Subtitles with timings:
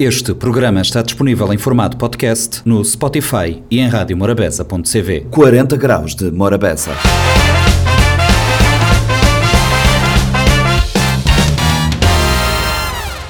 [0.00, 5.26] Este programa está disponível em formato podcast no Spotify e em radiomorabeza.cv.
[5.30, 6.92] 40 graus de Morabeza.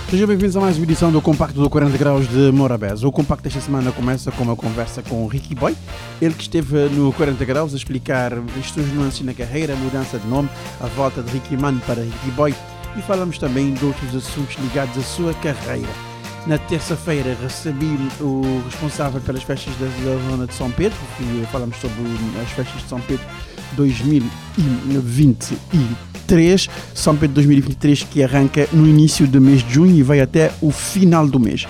[0.09, 3.05] Sejam bem-vindos a mais uma edição do Compacto do 40 Graus de Morabeza.
[3.05, 5.75] O Compacto desta semana começa com uma conversa com o Ricky Boy,
[6.23, 10.21] ele que esteve no 40 Graus a explicar as suas nuances na carreira, a mudança
[10.21, 10.49] de nome,
[10.81, 12.55] a volta de Ricky Man para Ricky Boy
[12.97, 16.10] e falamos também de outros assuntos ligados à sua carreira.
[16.47, 19.87] Na terça-feira recebi o responsável pelas festas da
[20.31, 22.01] zona de São Pedro, e falamos sobre
[22.43, 23.27] as festas de São Pedro
[23.73, 26.69] 2023.
[26.95, 30.71] São Pedro 2023 que arranca no início do mês de junho e vai até o
[30.71, 31.67] final do mês.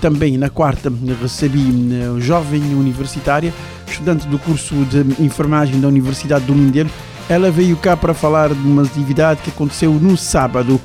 [0.00, 3.54] Também na quarta recebi uma jovem universitária,
[3.86, 6.90] estudante do curso de enfermagem da Universidade do Mindelo.
[7.28, 10.80] Ela veio cá para falar de uma atividade que aconteceu no sábado.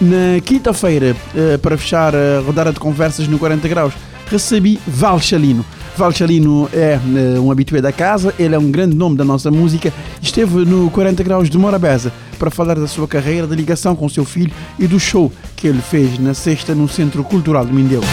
[0.00, 3.94] Na quinta-feira, eh, para fechar a rodada de conversas no 40 Graus,
[4.30, 5.64] recebi Val Chalino.
[5.96, 9.50] Val Chalino é eh, um habitué da casa, ele é um grande nome da nossa
[9.50, 9.90] música.
[10.20, 14.24] Esteve no 40 Graus de Morabeza para falar da sua carreira, da ligação com seu
[14.26, 18.04] filho e do show que ele fez na sexta no Centro Cultural de Mindelo.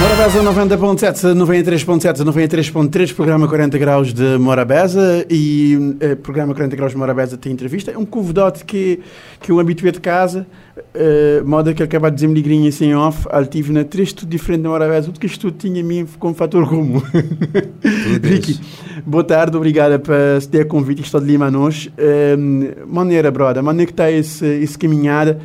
[0.00, 6.98] Morabeza 90.7, 93.7, 93.3, programa 40 graus de Morabeza e eh, programa 40 graus de
[6.98, 7.92] Morabeza tem entrevista.
[7.92, 9.00] É um convidado que,
[9.40, 10.46] que um habitué de casa,
[10.92, 14.28] eh, moda que acaba de dizer me ligrinha assim off, ele tive na três tudo
[14.28, 17.00] diferente de Morabeza, tudo que isto tudo tinha a mim como fator comum.
[18.20, 18.58] Ricky,
[19.06, 20.14] boa tarde, obrigada por
[20.50, 21.88] ter convite, estou de Lima nós.
[21.96, 22.36] Eh,
[22.84, 25.40] maneira, brother, maneira que está esse, esse caminhada,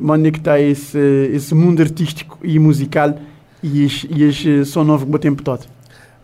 [0.00, 0.98] maneira que está esse,
[1.34, 3.14] esse mundo artístico e musical
[3.62, 5.66] e as, e as São Novo que tempo todo.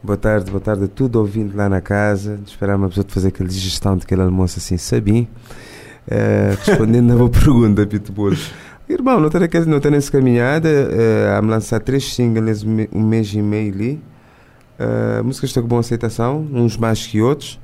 [0.03, 2.39] Boa tarde, boa tarde a tudo ouvindo lá na casa.
[2.47, 5.29] Esperar uma pessoa de fazer aquela digestão daquele almoço assim, sabim.
[6.07, 8.37] Uh, respondendo na boa pergunta, Pitbull.
[8.89, 10.69] Irmão, não tenho, não essa caminhada.
[10.69, 14.03] Uh, a me lançar três singles um mês e meio ali.
[14.79, 17.59] Uh, músicas estão com boa aceitação, uns mais que outros.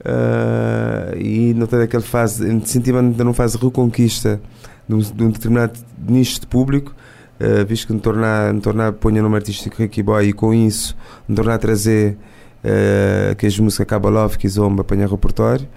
[0.00, 4.40] Uh, e não tenho aquela fase, incentivando não faz reconquista
[4.88, 6.94] de um, de um determinado nicho de público.
[7.38, 10.96] Uh, visto que me tornar, me tornar ponha nome artístico Ricky Boy e com isso
[11.28, 12.16] me tornar a trazer
[12.64, 15.68] uh, que as músicas Cabo Love, que Zomba, apanhar repertório.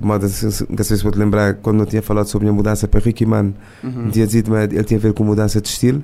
[0.00, 2.56] De modo, não sei se vou te lembrar, quando eu tinha falado sobre a minha
[2.56, 3.52] mudança para Ricky Man,
[3.84, 4.10] uhum.
[4.10, 6.02] tinha dito que ele tinha a ver com mudança de estilo.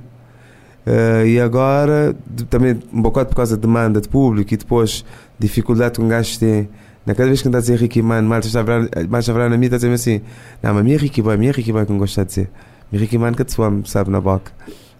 [0.86, 5.04] Uh, e agora, de, também um bocado por causa da demanda de público e depois
[5.38, 6.68] dificuldade que um gajo tem.
[7.04, 9.76] Na cada vez que anda a dizer Ricky Man, mais a falar na minha, está
[9.76, 10.20] a dizer assim:
[10.62, 12.50] Não, mas minha Ricky Boy, minha Ricky Boy que não gosta de dizer.
[12.92, 14.52] Minha Ricky Man que te suame, sabe, na boca.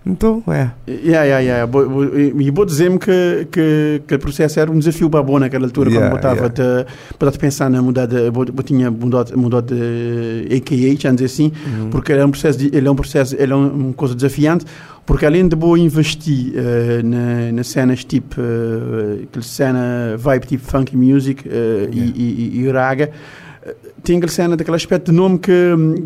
[0.07, 0.71] Então, é.
[0.89, 1.73] Yeah, yeah, yeah.
[2.39, 5.91] E vou dizer-me que, que, que o processo era um desafio para boa naquela altura,
[5.91, 6.91] yeah, quando eu estava yeah.
[7.21, 8.17] a pensar na mudar de.
[8.17, 11.91] Eu tinha mudado, mudado de AKH, dizer assim, uhum.
[11.91, 14.65] porque ele é um processo, ele é um processo, ele é uma coisa desafiante,
[15.05, 20.65] porque além de vou investir uh, na, na cenas tipo, uh, aquela cena vibe tipo
[20.65, 22.13] funky music uh, yeah.
[22.17, 23.11] e, e, e raga
[24.03, 25.53] tinha aquela cena daquele aspecto de nome que,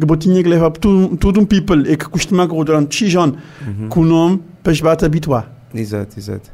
[0.00, 3.36] que tinha que levar tudo, tudo um people e que costumava durante X anos
[3.66, 3.88] uhum.
[3.88, 5.50] com o nome para se bater habituar.
[5.75, 6.50] Exato, exato.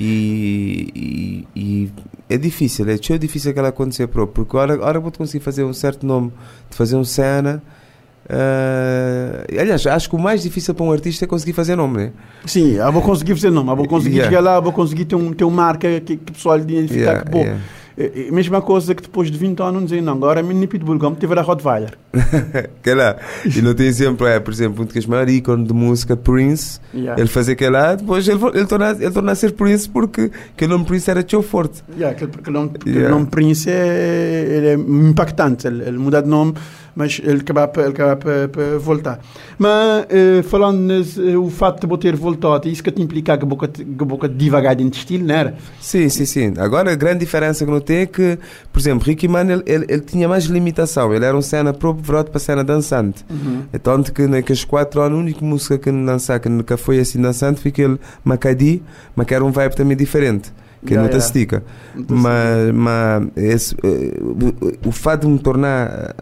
[0.00, 1.92] E, e, e,
[2.28, 5.72] é difícil, é tão difícil que ela acontecer, porque agora, agora vou conseguir fazer um
[5.72, 6.32] certo nome,
[6.70, 7.62] de fazer um cena.
[8.24, 12.12] Uh, aliás, acho que o mais difícil para um artista é conseguir fazer nome, né?
[12.46, 14.30] Sim, eu vou conseguir fazer nome, eu vou conseguir yeah.
[14.30, 17.24] chegar lá, vou conseguir ter, um, ter uma marca que, que o pessoal identificar yeah,
[17.24, 17.40] que bom.
[17.40, 17.60] Yeah.
[17.96, 20.98] É, é mesma coisa que depois de 20 anos dizem, não, agora a minha Pitbull,
[20.98, 21.96] como tiver a Rottweiler.
[22.82, 23.16] que lá.
[23.44, 27.20] E não tem exemplo, é, por exemplo, um dos maior ícone de música, Prince, yeah.
[27.20, 30.30] ele fazia aquele lá, depois ele, ele, torna, ele torna a ser Prince porque
[30.62, 31.82] o nome Prince era tão forte.
[31.96, 32.16] Yeah,
[32.46, 33.08] o nome, yeah.
[33.08, 36.54] nome Prince é, ele é impactante, ele, ele muda de nome
[36.94, 39.20] mas ele acaba para, voltar.
[39.58, 43.68] Mas uh, falando uh, o fato de ter voltado, isso que te implica que boca
[43.68, 45.56] que boca devagar de estilo, não era?
[45.80, 46.54] Sim, sim, sim.
[46.58, 48.38] Agora a grande diferença que não tem é que,
[48.72, 52.24] por exemplo, Ricky Man ele, ele, ele tinha mais limitação, ele era um cena próprio
[52.24, 53.24] para cena dançante.
[53.30, 53.62] Uhum.
[53.72, 57.20] É tanto que naqueles quatro anos a única música que lançar que nunca foi assim
[57.20, 58.82] dançante foi aquele Macadi,
[59.16, 60.52] mas que era um vibe também diferente
[60.84, 61.26] que yeah, não te yeah.
[61.26, 61.62] estica.
[62.08, 66.14] Mas, mas esse, uh, o, o fato de me tornar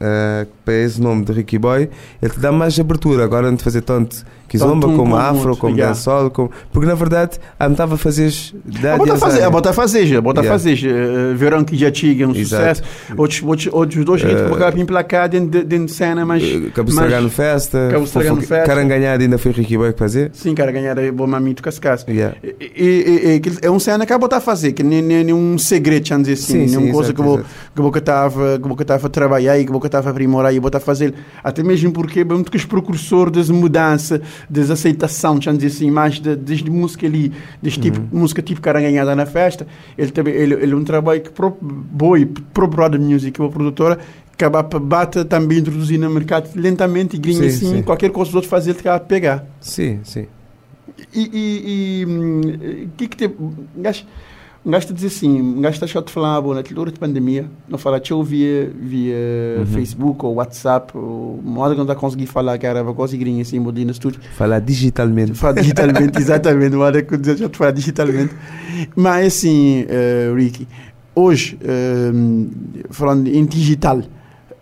[0.00, 1.88] uh, para esse nome de Ricky Boy,
[2.20, 3.24] ele te dá mais abertura.
[3.24, 5.92] Agora não te fazer tanto kizomba, como um afro, como yeah.
[5.92, 6.50] dancehall, como...
[6.72, 8.32] porque na verdade a metade a fazer
[8.92, 12.34] a botar fazer a botar fazer a botar fazer uh, verão que já tinha um
[12.34, 12.82] sucesso.
[13.16, 16.42] Outros outros outros dois uh, ritmos para emplacar dentro de cena mas
[16.74, 17.88] cabo estragar no festa.
[17.90, 18.66] cabo estragar no festa.
[18.66, 22.36] Caranganhada ainda foi Ricky Boy que fazer sim caranganhada é bom mamito cascas yeah.
[22.42, 26.06] e, e, e, é um cena que a botar fazer que nem nem um segredo
[26.12, 29.58] assim sim, nenhuma coisa que vou que vou que estava que que estava a trabalhar
[29.58, 32.20] e que vou que boca estava a aprimorar e botar a fazer, até mesmo porque
[32.20, 36.70] é muito que os precursor das mudanças, das aceitação, deixa dizer assim, mais de, desde
[36.70, 39.66] música ali, deste tipo, música tipo caranganhada na festa,
[39.96, 43.98] ele também, ele, ele é um trabalho que próprio Boi, próprio Brother Music, a produtora,
[44.32, 47.82] acaba para bata também introduzir no mercado lentamente e grinha Sim, assim, sim.
[47.82, 49.46] qualquer coisa que os outros fazer, ele acaba a pegar.
[49.60, 50.26] Sim, sim.
[51.14, 52.40] E, e, e hum,
[52.84, 53.34] o que que te.
[54.66, 57.48] Um gajo, diz assim, um gajo está chato de falar, bom, na altura de pandemia,
[57.68, 59.14] não fala tchau via, via
[59.72, 63.40] Facebook ou WhatsApp, ou uma hora que não está a conseguir falar, cara, vai conseguir
[63.40, 64.20] assim, mudar no estúdio.
[64.36, 65.34] Falar digitalmente.
[65.34, 68.34] Fala digitalmente, exatamente, uma hora que eu já te falar digitalmente.
[68.96, 70.66] Mas assim, eh, Ricky,
[71.14, 72.10] hoje, eh,
[72.90, 74.02] falando em digital,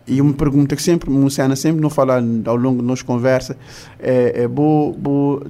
[0.07, 3.57] e uma pergunta que sempre, Luciana sempre não fala ao longo de nossa conversa,
[3.99, 5.47] é, é boa, boa,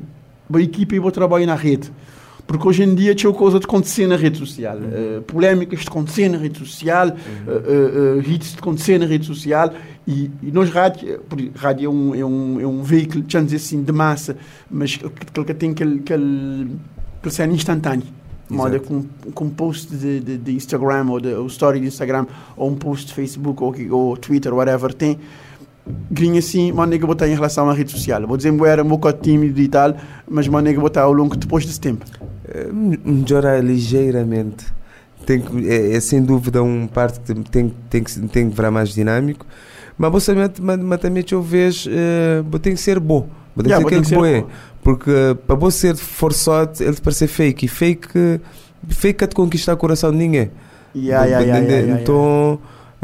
[0.49, 1.91] boa equipe e bom trabalho na rede.
[2.47, 4.77] Porque hoje em dia tinha coisa de acontecer na rede social.
[4.93, 7.15] eh, polémicas de acontecer na rede social, eh,
[7.49, 9.73] eh, eh, hits de acontecer na rede social.
[10.07, 11.21] E, e nós, rádio,
[11.57, 14.37] rádio é um, é um, é um veículo, dizer assim, de massa,
[14.71, 16.69] mas que, que, tem aquele, aquele,
[17.19, 18.07] aquele cena instantâneo.
[18.51, 18.89] Moda Exato.
[18.89, 22.71] com, com um post de, de, de Instagram ou de ou story de Instagram ou
[22.71, 25.19] um post de Facebook ou, ou Twitter, whatever, tem
[26.11, 28.27] grinha assim, uma nega botar em relação à rede social.
[28.27, 29.95] Vou dizer, eu era um bocado tímido e tal,
[30.29, 32.05] mas uma nega botar ao longo depois desse tempo.
[32.49, 32.69] Eh,
[33.05, 34.67] melhorar ligeiramente.
[35.27, 38.71] Tem que, é, é sem dúvida um parte que tem, tem, que, tem que virar
[38.71, 39.47] mais dinâmico.
[39.97, 43.29] Mas você mas, mas também eu vejo, eh, bo- tem que ser bom.
[43.55, 44.45] Bo Tem Yeah, que ser que que ser bom é.
[44.83, 47.67] Porque eh, para você ser forçado, ele parece fake.
[47.67, 48.41] E fake,
[48.89, 50.51] fake é de conquistar o coração de ninguém.
[50.95, 52.05] Yeah, yeah, yeah, yeah, yeah,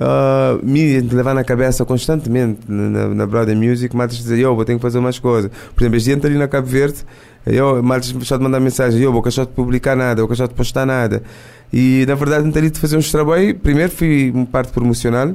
[0.03, 4.75] ah, me levar na cabeça constantemente na, na Brother Music, Matos dizer, eu vou ter
[4.75, 5.51] que fazer mais coisas.
[5.75, 7.05] Por exemplo, este dia ali na Cabo Verde,
[7.47, 10.55] eu, Matos só de mandar mensagem, eu vou deixar de publicar nada, vou deixar de
[10.55, 11.23] postar nada.
[11.71, 13.53] E na verdade, teria de fazer uns trabalhos.
[13.63, 15.35] Primeiro, fui uma parte promocional,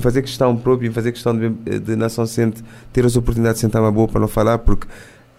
[0.00, 2.64] fazer questão própria, fazer questão de, de Nação Centro,
[2.94, 4.86] ter as oportunidades de sentar uma boa para não falar, porque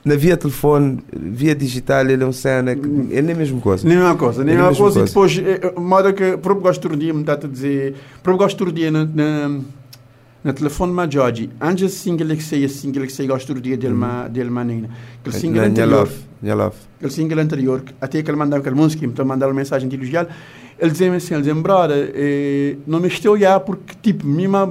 [0.04, 3.88] na via telefone, via digital, ele é um cena que é nem a mesma coisa.
[3.88, 5.00] Nem a mesma coisa, nem É a a mesma coisa.
[5.00, 8.66] E depois, eh, moda que, próprio gosto do dia, me está a dizer, próprio gosto
[8.66, 9.60] do dia na, na,
[10.44, 13.94] na telefone ma Georgie, antes single que sei, single que sei, gosto do dia dele,
[13.94, 14.90] ma, dele manina.
[15.20, 16.76] Aquele single anterior, love, minha love.
[16.98, 20.28] aquele single anterior, até que ele mandava aquele música, me mandava mensagem de elogiar,
[20.80, 24.68] ele dizia-me assim, ele dizia-me, brother, eh, não me estou já, porque, tipo, mima,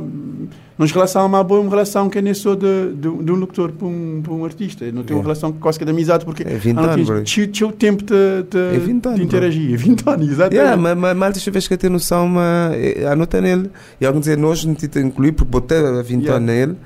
[0.80, 3.86] nós relação uma boa uma relação que nem sou de, de, de um locutor para
[3.86, 4.84] um, para um artista.
[4.84, 5.26] Eu não tenho uma É.
[5.26, 7.24] relação quase que de amizade, porque É 20 ah, não anos, tinha- bro.
[7.68, 8.14] o tempo de,
[8.50, 9.76] de, É 20 anos, de interagir.
[9.78, 10.54] 20 anos, exatamente.
[10.56, 13.70] Yeah, mas, mas, mas deixa eu ver que ter noção, mas eh, anota nele.
[14.00, 16.36] E alguém dizer, nós não te incluir porque botei a 20 Yeah.
[16.36, 16.76] anos nele.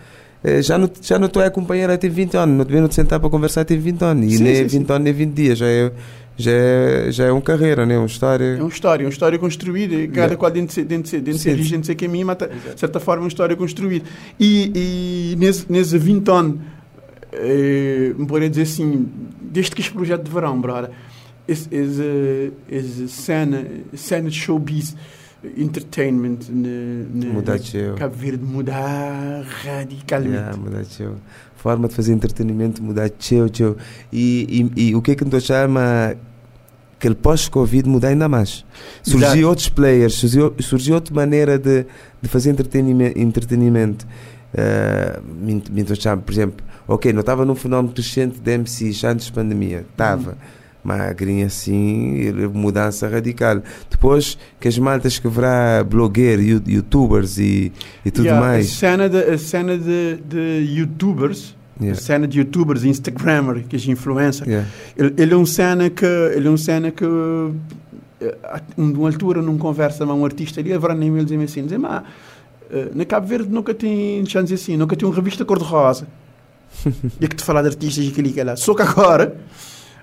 [0.43, 3.19] eh, Já não, já não estou a acompanhar até 20 anos, não devia te sentar
[3.21, 4.27] para conversar até 20 anos.
[4.33, 4.93] E Sim, nem sim, 20 sim.
[4.93, 5.93] anos, nem 20 dias, já é,
[6.37, 7.97] já é, já é uma carreira, né?
[7.97, 8.57] uma história.
[8.57, 10.37] É uma história, uma história construída, cada Yeah.
[10.37, 11.51] qual dentro de ser, dentro de ser, dentro de Sim.
[11.51, 14.05] origem, de caminho, mas, de certa forma, uma história construída.
[14.39, 16.59] E, e nesse, nesse 20 anos,
[17.33, 19.09] eh, me poderia dizer assim,
[19.41, 20.91] desde que este projeto de verão, brother,
[21.47, 23.65] esse, esse, esse cena,
[23.95, 24.97] cena de showbiz,
[25.57, 27.95] entertainment, Mudar eu.
[27.97, 30.35] Cabo Verde mudar radicalmente.
[30.35, 30.85] Yeah, mudar.
[31.65, 33.75] Forma de fazer entretenimento, mudar eu, eu.
[34.13, 36.15] E, e, e o que é que nos chama
[36.99, 38.67] aquele pós-Covid mudar ainda mais.
[39.03, 39.49] Surgiu Exato.
[39.49, 41.87] outros players, surgiu, surgiu outra maneira de,
[42.21, 43.19] de fazer entretenimento.
[43.19, 44.07] entretenimento.
[44.53, 50.37] Uh, por exemplo, ok, não estava num fenómeno crescente de MCs antes da pandemia, estava.
[50.85, 53.63] Magrinha assim, mudança radical.
[53.91, 57.73] Depois que as maltas que verá blogueiro, you- youtubers e,
[58.05, 58.69] e tudo Yeah, A mais.
[58.71, 61.99] cena de, a cena de, de youtubers, Yeah.
[61.99, 64.69] a cena de youtubers, instagrammer, que é influencer, Yeah.
[64.97, 67.05] ele, ele é um cena que ele é um cena que
[68.21, 71.65] eh, a uma altura numa conversa com um artista ali, ele nem ele dizer assim,
[71.65, 72.05] dizer, mas
[72.71, 76.07] eh, na Cabo Verde nunca tem, dizer assim, nunca tem uma revista cor-de-rosa.
[77.21, 78.55] e é que te falar de artistas e aquilo que é lá.
[78.57, 79.37] Só que agora,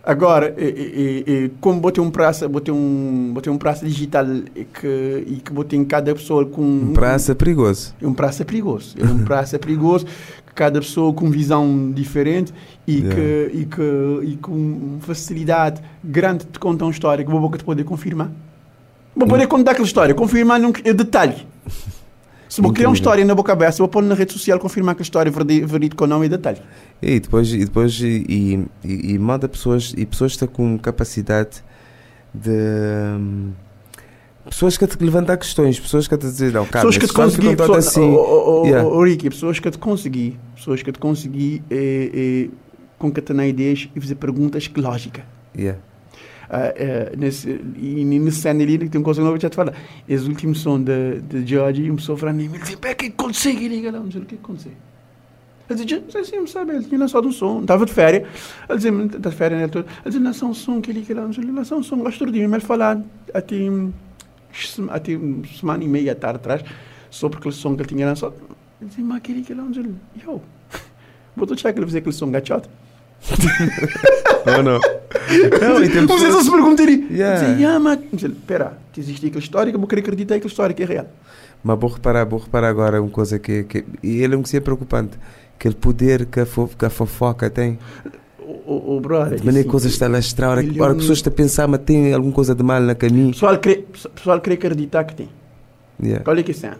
[0.03, 4.65] agora, e, e, e, como botei um praça, botei um, botei um praça digital e
[4.65, 7.93] que, e que botei em cada pessoa com Um praça perigoso.
[8.01, 8.95] é um praça perigoso.
[8.99, 12.53] É um praça perigoso, que cada pessoa com visão diferente
[12.87, 13.15] e, Yeah.
[13.15, 17.63] que, e, que, e com facilidade grande de contar uma história que vou boca te
[17.63, 18.29] poder confirmar.
[19.15, 21.35] Vou poder contar aquela história, confirmar num detalhe.
[22.51, 25.01] Se vou criar uma história na boca aberta, vou pôr na rede social confirmar que
[25.01, 26.61] a história é verídica ou não é detalhe.
[27.01, 30.77] E depois, e, depois e, e, e, e manda pessoas, e pessoas que estão com
[30.77, 31.63] capacidade
[32.33, 32.51] de.
[32.51, 33.51] hum,
[34.49, 37.55] Pessoas que te levantar questões, pessoas que te dizer, não, cara, pessoas que te consegui,
[37.55, 38.01] pessoas, assim.
[38.01, 38.85] oh, oh, Yeah.
[38.85, 42.49] oh, Ricky, pessoas que te consegui, pessoas que te consegui eh, eh,
[42.97, 45.23] concatenar ideias e fazer perguntas que lógica.
[45.55, 45.79] Yeah.
[47.17, 49.73] Nesse, e nesse cena ali, tem uma coisa nova que te fala.
[50.07, 53.91] Esse último som de, de George, uma pessoa falando, ele dizia, pé, que consegue, liga
[53.91, 54.75] lá, não sei o que consegue.
[55.69, 58.27] Ele dizia, não sei se sabe, ele tinha lançado um som, estava de férias.
[58.67, 59.69] Ele dizia, está de férias, né?
[59.73, 62.31] Ele dizia, lançou um som, que que lá, não sei, lançou um som, gosto de
[62.45, 63.01] mim, ele falar,
[63.33, 63.93] até, uma
[65.47, 66.63] semana e meia tarde atrás,
[67.09, 68.33] sobre aquele som que ele tinha lançado.
[68.81, 69.85] Ele dizia, mas que lá, não sei,
[71.53, 72.69] achar que ele fazia aquele som gachote.
[74.57, 74.79] Ou não?
[75.61, 76.45] Não, e tem Você pessoas...
[76.45, 77.07] se pergunta ali.
[77.11, 77.39] Yeah.
[77.39, 77.99] Dizer, yeah, mas...
[78.13, 81.07] Espera, existe aquela história que eu vou querer acreditar que aquela história que é real.
[81.63, 84.57] Mas vou reparar, vou reparar agora uma coisa que, que e ele é um que
[84.57, 85.17] é preocupante,
[85.55, 87.77] aquele poder que a, fo, que a fofoca tem.
[88.65, 91.29] O, o brother, de maneira que coisas está lá extra, hora que a pessoa está
[91.29, 93.31] a pensar, mas tem alguma coisa de mal na caminho.
[93.31, 93.85] Pessoal crê,
[94.15, 95.29] pessoal crê acreditar que tem.
[96.01, 96.23] Yeah.
[96.27, 96.79] Olha que cena.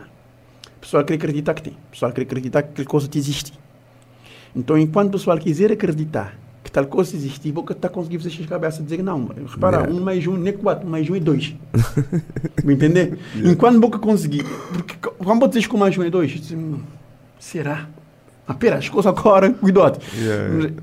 [0.82, 1.78] Pessoal crê acreditar que tem.
[1.92, 3.54] Pessoal crê acreditar que aquela coisa existe.
[4.56, 8.48] Então, enquanto o pessoal quiser acreditar que tal coisa existe, você está conseguindo fazer a
[8.48, 9.30] cabeça dizer não.
[9.48, 9.94] Repara, yeah.
[9.94, 11.56] um mais um não é quatro, um mais um é dois.
[12.64, 13.18] Me entender?
[13.36, 13.52] Yeah.
[13.52, 16.80] Enquanto você conseguir, porque quando você diz que um mais um é dois, diz, hum,
[17.40, 17.88] será?
[18.48, 20.00] Ah, pera, as coisas agora, cuidado.
[20.18, 20.74] Yeah.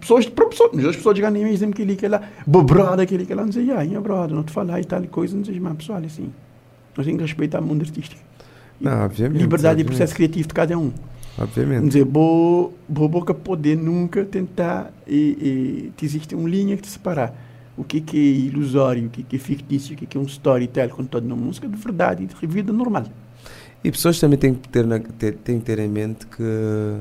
[0.00, 3.24] Pessoas, para pessoas, as pessoas dizem nem mesmo que ele que lá, bobrada que ele
[3.24, 5.58] que lá, não sei, ah, minha brother, não te falar e tal coisa, não sei,
[5.58, 6.32] mas pessoal, assim,
[6.96, 8.20] nós temos que respeitar o mundo artístico.
[8.80, 9.40] Não, obviamente.
[9.40, 9.86] Liberdade obviamente.
[9.86, 10.92] e processo criativo de cada um.
[11.38, 11.86] Obviamente.
[11.86, 17.34] Dizer, vou, vou boca poder nunca tentar e, e existe uma linha que te separar
[17.76, 20.24] o que, que é ilusório, o que, que é fictício, o que, que é um
[20.24, 23.04] storytelling contado na música de verdade, de vida normal.
[23.82, 26.98] E pessoas também têm que ter, na, ter, têm que ter em mente que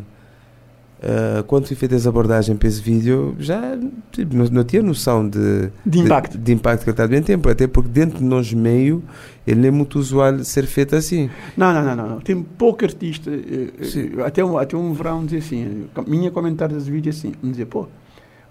[1.01, 3.77] uh, quando fui feita essa abordagem para esse vídeo, já
[4.12, 6.38] tipo, não, não tinha noção de, de impacto.
[6.38, 9.03] De, de, impacto que ele está bem tempo, até porque dentro de nós meio
[9.46, 11.29] ele é muito usual ser feito assim.
[11.58, 12.20] Não, não, não, não.
[12.20, 13.31] Tem pouco artista.
[13.31, 17.65] Eh, até, um, até um verão dizer assim, minha comentário desse vídeo é assim, dizer,
[17.65, 17.88] pô,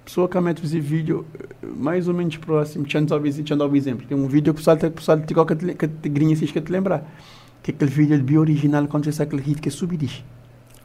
[0.05, 4.07] pessoa que mete fazer vídeo eh, mais ou menos próximo, deixa eu dar um exemplo.
[4.07, 7.05] Tem um vídeo que o pessoal te coloca que te grinha se que te lembrar.
[7.63, 10.25] Que é aquele vídeo de bio original quando você aquele hit que é subidis.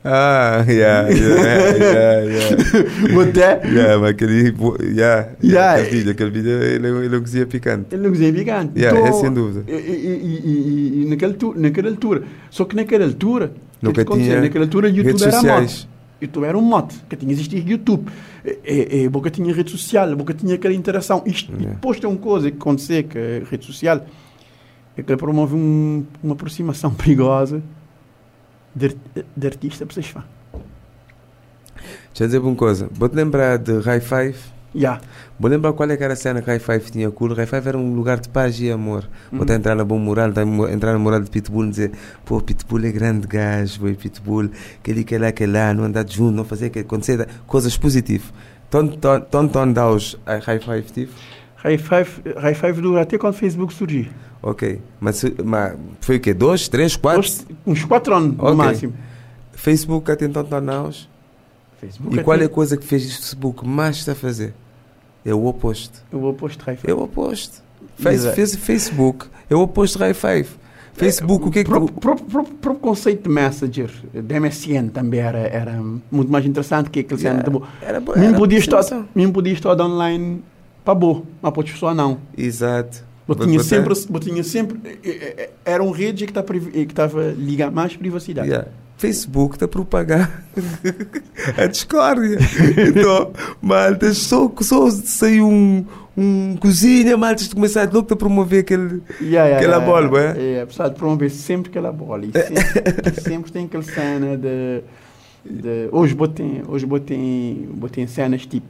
[0.07, 3.21] Ah, yeah, yeah, yeah, yeah.
[3.27, 3.67] Até?
[3.67, 4.53] Yeah, mas aquele, yeah,
[4.93, 5.29] Yeah.
[5.41, 7.87] yeah, aquele vídeo, aquele vídeo ele, ele não cozinha picante.
[7.91, 8.79] Ele não cozinha picante.
[8.79, 9.63] Yeah, Então, é sem dúvida.
[9.67, 12.23] E, e, e, e naquela, altura, naquela altura.
[12.51, 15.71] Só que naquela altura, o Nunca que tinha naquela altura, YouTube redes era sociais.
[15.83, 15.95] mote.
[16.21, 18.07] YouTube era um mote, que tinha existido YouTube.
[18.45, 21.23] E, e, boca tinha rede social, boca tinha aquela interação.
[21.25, 21.73] Isto, E Yeah.
[21.75, 24.05] depois tem uma coisa que aconteceu, que a rede social,
[24.95, 27.63] é que promove um, uma aproximação perigosa
[28.75, 28.95] de,
[29.35, 30.23] de artista para vocês fãs.
[32.09, 34.37] Deixa eu dizer uma coisa, vou-te lembrar de High Five.
[34.73, 34.99] Yeah.
[35.39, 37.33] Vou lembrar qual é que era a cena que High Five tinha cool.
[37.33, 39.07] High Five era um lugar de paz e amor.
[39.31, 39.43] Vou Uhum.
[39.43, 41.91] até entrar na bom moral, mo- entrar na moral de Pitbull e dizer:
[42.25, 44.49] pô, Pitbull é grande gajo, foi Pitbull,
[44.81, 48.33] aquele que lá, que lá, não andar junto, não fazer que acontecer coisas positivas.
[48.73, 51.11] Os a High Five tive.
[51.65, 54.05] High Five, High Five dura até quando o Facebook surgiu.
[54.41, 56.33] Ok, mas, mas foi o quê?
[56.33, 57.21] Dois, três, quatro?
[57.21, 58.55] Uns- Uns 4 anos no Ok.
[58.55, 58.93] máximo.
[59.53, 61.09] Facebook até então tá naus.
[61.79, 64.53] Facebook E qual é a coisa que fez o Facebook mais está a fazer?
[65.25, 66.03] É o oposto.
[66.13, 66.91] o oposto de High Five?
[66.91, 67.63] É o oposto.
[67.97, 69.25] Fez, fez Facebook.
[69.49, 70.49] É o oposto de High Five.
[70.93, 71.69] Facebook, o que é que.
[71.69, 75.73] O próprio, próprio, próprio conceito de Messenger, de MSN também era, era
[76.11, 77.43] muito mais interessante que aquele Yeah,
[77.81, 77.99] Era.
[77.99, 78.81] Mesmo era podia estar,
[79.13, 80.41] mesmo podia estar online
[80.85, 82.19] para boa, mas para pessoas não.
[82.37, 83.03] Exato.
[83.27, 86.79] Eu tinha sempre, eu tinha sempre, eh, eh, eh, era um rede que estava que
[86.79, 88.47] estava ligado mais privacidade.
[88.47, 88.69] Yeah.
[88.97, 90.45] Facebook está a propagar
[91.57, 92.37] a discórdia.
[92.87, 99.01] Então, malta, só, só saiu um, um cozinha, malta, de começar logo a promover aquele.
[99.19, 100.35] Yeah, yeah, Aquela yeah, bola, bué.
[100.37, 102.25] É, apesar de promover sempre aquela bola.
[102.25, 104.83] E sempre, sempre tem aquela cena de.
[105.43, 108.67] de hoje botei, hoje botei, botei cenas tipo.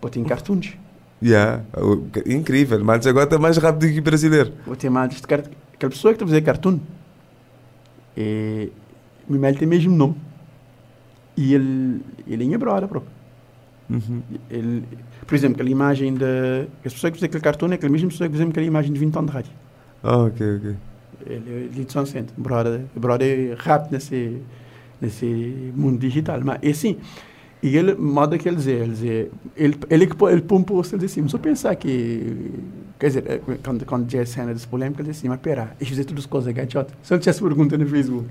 [0.00, 0.74] Botei em cartoons.
[1.22, 1.62] Yeah.
[1.76, 4.52] o- Incrível, mas agora está mais rápido que o brasileiro.
[4.90, 5.52] Mais de cartoon.
[5.74, 6.78] Aquela pessoa que está a fazer cartoon.
[8.16, 8.68] É,
[9.28, 10.16] me mete tem mesmo nome.
[11.36, 13.12] E ele, ele é minha brother, próprio.
[13.88, 14.22] Uhum.
[14.50, 14.84] Ele,
[15.26, 16.24] por exemplo, aquela imagem de.
[16.84, 18.98] As pessoas que fazem aquele cartoon é aquela mesma pessoa que fazem aquela imagem de
[18.98, 19.52] 20 anos de rádio.
[20.02, 20.76] Ah, ok, ok.
[21.26, 22.04] Ele é de São.
[22.36, 24.38] Brother, brother rápido nesse,
[25.00, 26.40] nesse mundo digital.
[26.42, 26.96] Mas é assim.
[27.62, 31.12] E ele, modo que ele dizer, ele dizer, ele, ele que ele post, ele diz
[31.12, 32.52] assim, só pensar que,
[32.98, 35.86] quer dizer, eh, quando, quando tinha cena desse polêmica, ele diz assim, mas pera, eu
[35.86, 36.94] fiz todas as coisas gachotas.
[37.02, 38.26] Se ele tivesse pergunta no Facebook,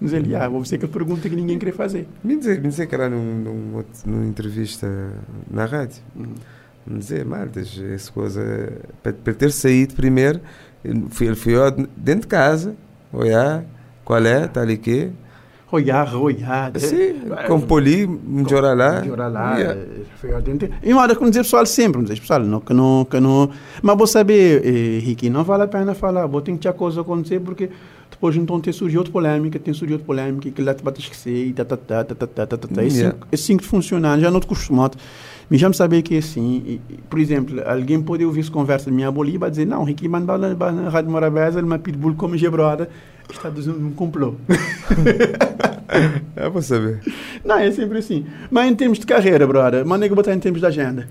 [0.00, 2.08] diz ele, ah, vou ser que pergunta que ninguém quer fazer.
[2.24, 5.12] Me dizer, me dizer que era num, num, numa entrevista
[5.50, 6.02] na rádio.
[6.14, 6.34] Uhum.
[6.86, 8.72] Me dizer, maltas, essa coisa.
[9.02, 10.40] Para, para ter saído primeiro,
[10.82, 11.52] ele foi, ele foi
[11.96, 12.76] dentro de casa,
[13.12, 13.64] olhar
[14.04, 15.10] qual é, tal e quê.
[15.66, 16.72] Royar, royar.
[16.72, 16.78] Né?
[16.78, 19.80] Sim, é, é compoli, melhorar Melhorar yeah.
[20.82, 23.50] E uma hora que dizer pessoal sempre, dizer pessoal, não, que não, que não.
[23.82, 27.00] Mas vou saber, eh, Ricky, não vale a pena falar, vou ter que a coisa
[27.00, 27.68] acontecer, porque
[28.08, 31.48] depois então tem surgiu outra polêmica, tem surgiu outra polêmica, que lá te bate esquecer,
[31.48, 32.68] e tá, tá, tá, tá, tá, tá, tá, tá.
[32.68, 32.82] tá.
[32.82, 33.16] Yeah.
[33.32, 34.96] É assim que funciona, já não te acostumado.
[35.48, 38.96] Mas já me saber que é assim, por exemplo, alguém pode ouvir essa conversa de
[38.96, 42.36] minha bolinha e vai dizer, não, Ricky, mandou na Rádio Morabeza, ele me pitbull como
[42.36, 42.88] gebrada,
[43.30, 44.34] está dizendo um complô.
[46.36, 47.00] É, vou saber.
[47.44, 48.26] Não, é sempre assim.
[48.50, 51.08] Mas em termos de carreira, brother, manda que botar em termos de agenda.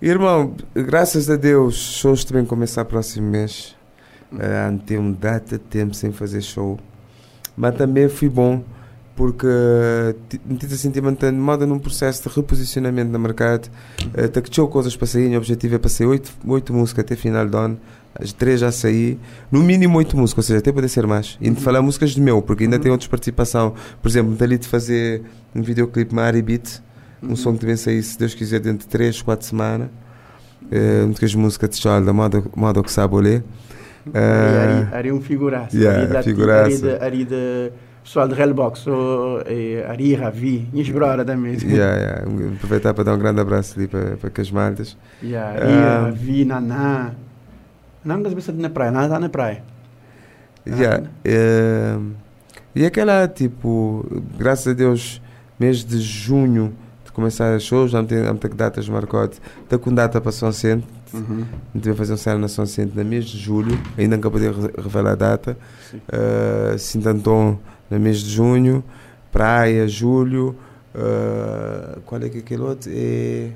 [0.00, 3.74] Irmão, graças a Deus, shows também começam próximo mês.
[4.32, 6.78] Uh, tem um data tempo sem fazer show.
[7.56, 8.62] Mas também fui bom
[9.14, 9.46] porque
[10.44, 13.70] me tive assim, mantendo moda num processo de reposicionamento no mercado.
[14.08, 17.56] Uh, coisas para sair, o objetivo é para sair oito, oito músicas até final do
[17.56, 17.80] ano.
[18.20, 19.18] As três já saí,
[19.50, 21.36] no mínimo oito músicas, ou seja, até poder ser mais.
[21.40, 22.82] E de falar músicas de meu, porque ainda Uhum.
[22.82, 23.74] tem outras participação.
[24.00, 25.22] Por exemplo, dali de fazer
[25.54, 26.80] um videoclipe Mari Beat,
[27.22, 29.88] um som que também sair, se Deus quiser, dentro de 3, 4 semanas.
[30.64, 33.44] Uh, muitas músicas de Charles, da moda, moda que sabe ler.
[34.14, 35.76] Ari, Ari um figuraço.
[35.76, 36.86] Yeah, Ari da- figuraço.
[36.86, 37.70] Ari da- Ari da
[38.02, 41.54] pessoal de Hellbox, o, eh, Ari Ravi, minhas brother também.
[41.62, 42.52] Yeah, yeah.
[42.56, 44.96] Aproveitar para dar um grande abraço ali para, para Casmaldas.
[45.22, 46.00] Yeah, Ari Ah.
[46.06, 47.12] Ravi, Naná.
[48.06, 49.62] De pensar na praia, nada está na praia.
[51.24, 51.98] Eh,
[52.74, 54.04] e aquela, tipo,
[54.38, 55.20] graças a Deus,
[55.58, 56.72] mês de junho
[57.04, 59.40] de começar as shows, já me tem muitas datas marcadas.
[59.62, 60.88] Está com data para São Centro.
[61.14, 61.44] Uhum.
[61.74, 64.40] A vai fazer um cena na São Centro no mês de julho, ainda não acabei
[64.50, 65.56] de re- revelar a data.
[65.90, 65.98] Sim.
[65.98, 67.58] Uh, Sintanton
[67.88, 68.82] no mês de junho,
[69.30, 70.56] Praia, julho.
[70.94, 72.90] uh, qual é que é aquele outro?
[72.92, 73.50] É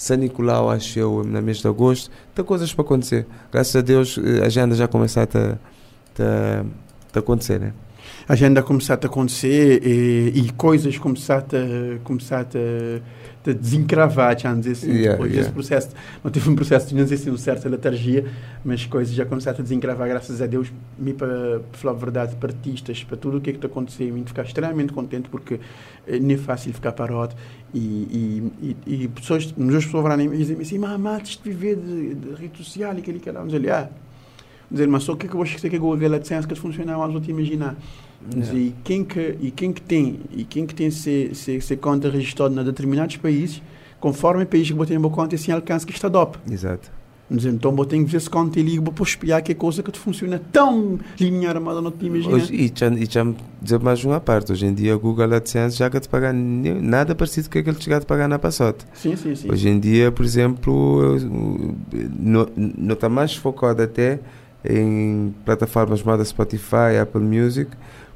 [0.00, 2.10] São Nicolau, acho eu, no mês de agosto.
[2.34, 3.26] Tem coisas para acontecer.
[3.52, 5.58] Graças a Deus, eh, a agenda já começa a, ta-
[6.14, 6.64] ta-
[7.12, 7.72] ta acontecer, né?
[8.28, 14.54] A agenda começar a acontecer e, e coisas começar a, começar a, a desencravar, já
[14.54, 15.42] dizer assim, Yeah, depois yeah.
[15.42, 15.96] desse processo.
[16.22, 18.26] Não teve um processo de, não sei se uma certa letargia,
[18.64, 22.36] mas coisas já começaram a desencravar, graças a Deus, me para, para falar a verdade,
[22.36, 25.58] para artistas, para tudo o que é que está acontecendo, e ficar extremamente contente porque
[26.06, 27.34] eh, não é fácil ficar parado
[27.72, 32.34] e, e, e, e pessoas, muitas pessoas vão dizer assim, mas de viver de, de
[32.34, 33.88] rede social e aquele que lá, vamos dizer, ah,
[34.70, 36.54] dizer, mas só o que é que eu acho que você que a licença que
[36.54, 37.76] funciona mais vou te imaginar.
[38.34, 38.58] Yeah.
[38.58, 42.10] E quem que e quem que tem e quem que tem se se, se conta
[42.10, 43.62] registrado em determinados países,
[43.98, 46.36] conforme o país que você tem uma conta, assim alcance que está DOP.
[46.50, 46.90] Exato.
[47.30, 49.84] Dizer, Então, você tem que ver se conta e liga para espiar que é coisa
[49.84, 52.34] que te funciona tão linear, mas não te imagina.
[52.34, 53.24] Hoje, e já, e já
[53.62, 54.50] dizer mais uma parte.
[54.50, 57.84] Hoje em dia, o Google AdSense já quer te pagar nada parecido com aquele que
[57.84, 58.84] chegar a te pagar na passote.
[58.92, 59.48] Sim, sim, sim.
[59.48, 61.16] Hoje em dia, por exemplo,
[62.18, 64.18] não está mais focado até
[64.64, 67.70] em plataformas a Spotify, Apple Music,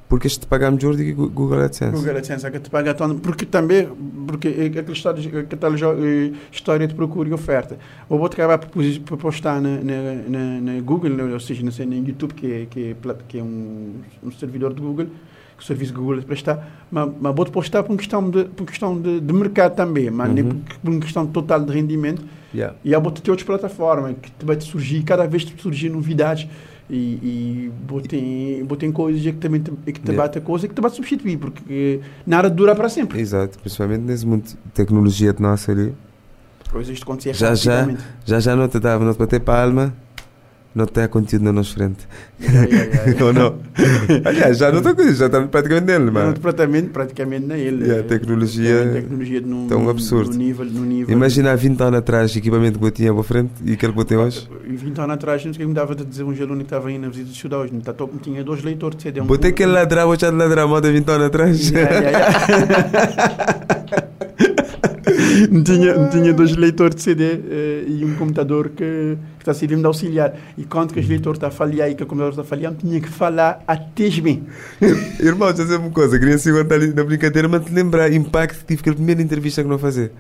[0.09, 1.97] porque este paga melhor do que Google AdSense.
[1.97, 3.89] Google AdSense é que te paga tão, porque também
[4.27, 7.79] porque é aquela história aquela eh, história de procura e oferta
[8.09, 8.71] ou vou acabar por,
[9.07, 12.91] por postar na, na, na, na Google ou seja na em YouTube que é, que
[12.91, 15.07] é, que é um, um servidor de Google
[15.57, 19.01] que o serviço Google te prestar mas, mas vou postar por questão de por questão
[19.01, 20.51] de, de mercado também mas nem Uhum.
[20.51, 22.23] por, por uma questão total de rendimento
[22.55, 22.77] Yeah.
[22.85, 26.47] e há vou ter outras plataformas que vai te surgir cada vez surgir novidades
[26.89, 30.23] e, e botem, botem coisas que também te, que te Yeah.
[30.23, 34.27] bate a coisa que te vai substituir porque nada dura para sempre Exato, principalmente nesse
[34.27, 35.95] mundo de tecnologia de nossa ali.
[36.71, 37.89] coisas que acontecem Já, já.
[38.25, 39.95] Já já não te dava, não te bater palma,
[40.75, 42.07] não te dá conteúdo na nossa frente.
[42.41, 43.25] Yeah, yeah, yeah.
[43.25, 43.55] Ou não?
[44.25, 46.35] Aliás, já não está coisa, já está praticamente nele, Não, mano.
[46.41, 47.85] praticamente, praticamente não é ele.
[47.85, 50.33] Yeah, a tecnologia a tecnologia num, tão absurdo.
[50.33, 51.13] No nível, no nível.
[51.15, 54.01] Imagina há 20 anos atrás o equipamento que eu tinha à frente e aquele que
[54.01, 54.49] eu tenho hoje.
[54.67, 56.63] E 20 anos atrás, não sei o que me dava de dizer um aluno que
[56.65, 57.73] estava aí na visita de Ciudad hoje.
[57.73, 59.21] não tá top- Tinha dois leitores de CD.
[59.21, 61.73] um Botei aquele ladrão, vou já de ladrão, moda 20 anos atrás.
[65.65, 70.35] tinha, tinha dois leitores de CD eh, e um computador que, está servindo de auxiliar.
[70.57, 72.75] E quando que os leitores estão a falhar e que o computador está a falhar,
[72.75, 74.45] tinha que falar até bem.
[75.21, 78.11] Irmão, deixa eu dizer uma coisa, queria se aguentar ali na brincadeira, mas te lembrar
[78.11, 80.13] o impacto que tive aquela primeira entrevista que não fazer.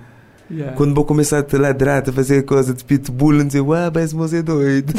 [0.51, 0.77] Yeah.
[0.77, 4.13] Quando vou começar a te ladrar, a fazer coisa de pitbull, a dizer, uau, mas
[4.13, 4.93] você é doido.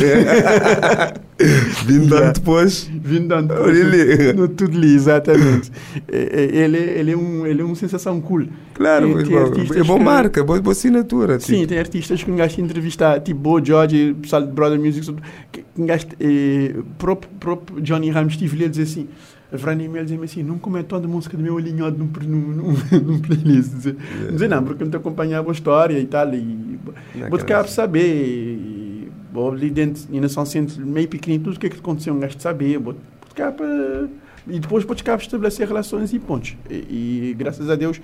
[1.86, 2.32] 20 Yeah.
[2.32, 4.34] depois, Vindo Olha ali.
[4.34, 5.72] no tudo ali, exatamente.
[6.08, 8.48] É- é- ele, ele, é um, ele é uma sensação cool.
[8.74, 11.40] claro, Tem- tem irmão, artistas é boa marca, boa, boa assinatura.
[11.40, 11.68] Sim, tipo.
[11.68, 15.14] tem artistas que um gajo entrevistar, tipo Bo George, pessoal de Brother Music,
[15.52, 19.08] que um gajo, eh, próprio, próprio Johnny Ramos estive a dizer assim,
[19.56, 23.00] a Vrani e-mail dizer-me assim, não comentou de música do meu alinhado num, num, num,
[23.04, 23.74] num playlist.
[23.74, 23.96] Dizer,
[24.32, 26.80] dizer não, porque eu não te acompanhava a história e tal, e
[27.16, 31.56] Não, vou te cá para saber, vou ali dentro, na São Centro, meio pequenino, tudo
[31.56, 34.08] o que é que aconteceu, um gajo de saber, vou te cá para
[34.48, 36.56] e depois podes cá estabelecer relações e pontos.
[36.70, 38.00] E, e graças a Deus,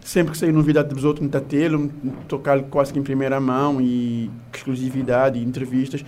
[0.00, 1.90] sempre que sai novidade dos outros, está tê-lo,
[2.26, 6.04] tocar quase que em primeira mão e exclusividade, e entrevistas.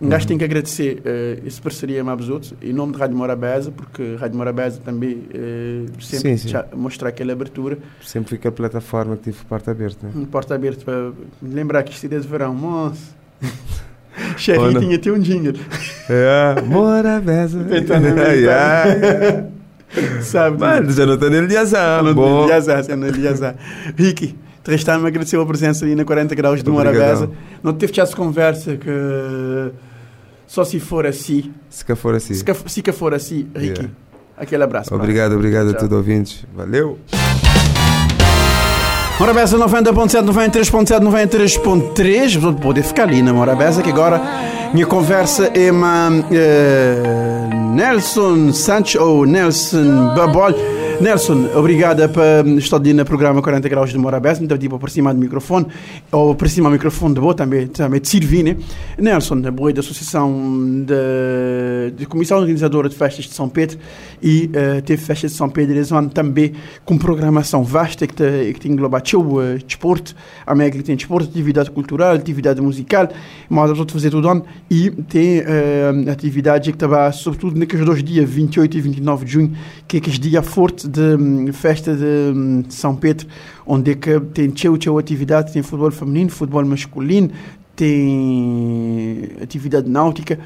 [0.00, 3.16] Um gajo tem que agradecer uh, essa parceria com os outros, em nome de Rádio
[3.16, 6.54] Morabeza, porque Rádio Morabeza também uh, sempre Sim, sim.
[6.74, 7.78] mostrar aquela abertura.
[8.04, 10.06] Sempre fica a plataforma que tive porta aberta.
[10.14, 13.16] Um porta aberta para me lembrar que isto é de verão, moço.
[14.36, 14.80] Xerri não.
[14.80, 15.54] tinha até um jingle.
[16.08, 17.64] É, Morabeza.
[17.64, 18.34] Tentando imitar.
[18.36, 19.46] Yeah.
[20.22, 20.58] Sabe?
[20.58, 22.02] Mano, já não está nele de azar.
[22.02, 23.56] Não lhe azar, já não lhe azar.
[23.96, 24.34] Ricky,
[24.66, 26.68] Tristão agradeceu a presença aí na 40 graus de.
[26.68, 27.30] Morabeza.
[27.62, 28.90] Não teve já essa conversa que
[30.46, 32.34] só se for assim, Se cá for assim.
[32.34, 33.90] se que, se que for assim, Ricky, Yeah.
[34.36, 34.94] aquele abraço.
[34.94, 35.80] Obrigado, obrigado a Tchau.
[35.80, 36.44] todos ouvintes.
[36.54, 36.98] Valeu.
[39.18, 42.36] Morabeza 90.7, 93.7, 93.3.
[42.38, 44.20] Vou poder ficar ali na Morabeza, que agora
[44.74, 50.52] minha conversa é com eh, Nelson Santos ou Nelson Babol.
[51.00, 52.22] Nelson, obrigada por
[52.58, 54.42] estar no programa 40 Graus de Morabeza.
[54.42, 55.66] Então, tipo, por cima do microfone,
[56.10, 58.56] ou por cima do microfone de boa, também, também te servir, né?
[58.98, 63.78] Nelson, boi da Associação de, de Comissão Organizadora de Festas de São Pedro
[64.22, 66.52] e eh, teve Festas de São Pedro esse ano também
[66.84, 70.14] com programação vasta que, te, que te engloba o uh, desporto,
[70.46, 73.08] a América tem desporto, atividade cultural, atividade musical,
[73.48, 78.02] mas nós vamos fazer tudo ano e tem eh, atividade que estava sobretudo naqueles dois
[78.02, 79.56] dias, 28 e 29 de junho,
[79.86, 83.26] que é aqueles dia forte de hum, festa de, hum, São Pedro,
[83.66, 87.30] onde é que tem tchau, tchau atividade, tem futebol feminino, futebol masculino,
[87.74, 90.38] tem atividade náutica.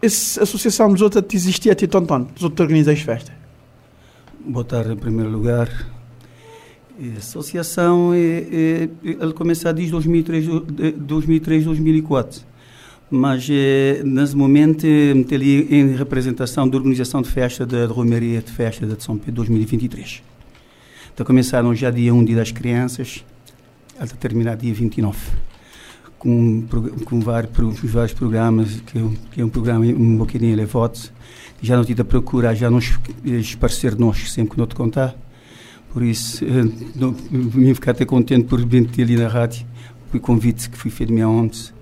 [0.00, 3.34] Essa associação dos outros existia até tanto ano, dos outros organizam as festas.
[4.40, 5.68] Boa tarde, em primeiro lugar.
[6.98, 8.88] A associação é, é,
[9.20, 12.55] ela começa desde 2003, de 2003 2004.
[13.10, 18.50] Mas, é, nesse momento, estou ali em representação da organização de festa da Romaria de
[18.50, 20.22] Festa de São Pedro 2023.
[21.14, 23.24] Então, começaram já dia 1, dia das crianças,
[23.98, 25.16] até terminar dia 29.
[26.18, 26.64] Com,
[27.04, 27.52] com vários,
[27.84, 30.98] vários programas, que, é que é um programa um bocadinho elevado,
[31.62, 35.14] já não tive a procurar, já nos esparcer nós sempre que não te contar.
[35.92, 36.48] Por isso, eh,
[36.96, 39.64] não- vim ficar até contente por vir ter ali na rádio,
[40.12, 41.75] o convite que foi feito me ontem.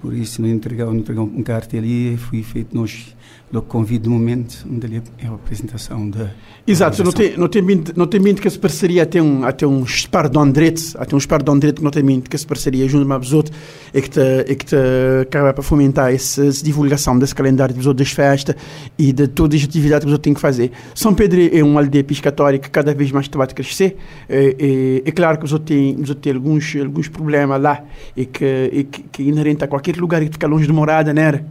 [0.00, 3.15] Por isso, não entregar, não entregar um cartão ali, foi feito nós,
[3.52, 6.30] logo convite do momento, onde ali é a apresentação da.
[6.66, 9.84] Exato, não tem, não tem vindo, não tem que essa parceria até um, até um
[10.10, 12.88] par de Andretes, até um par de Andretes que não tem vindo que essa parceria
[12.88, 13.56] junto os outros
[13.94, 14.76] é que te, é que te
[15.22, 18.56] acaba para fomentar essa, essa divulgação desse calendário dos outros das festas
[18.98, 20.72] e de todas as atividades que outros têm que fazer.
[20.92, 23.96] São Pedro é uma aldeia piscatória que cada vez mais vai crescer.
[24.28, 25.78] É, é, é claro que os outros
[26.20, 27.84] têm alguns, alguns problemas lá
[28.16, 31.22] e que, e que, que inerente a qualquer lugar que fica longe de morada, não
[31.22, 31.46] era?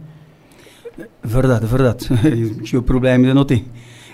[1.22, 2.08] Verdade, verdade.
[2.76, 3.64] o problema ainda não tem.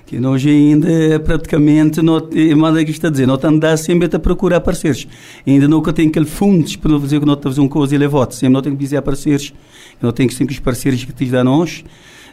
[0.04, 4.10] Que nós ainda praticamente, não, é mais é que está a dizer, não andar sempre
[4.14, 5.06] a procurar parceiros.
[5.46, 8.32] Ainda que tem aquele fundos para fazer que nós estamos uma coisa elevada.
[8.32, 9.54] Sempre não tem que dizer a parceiros,
[10.00, 11.84] não tem que sempre os parceiros que te dão a nós.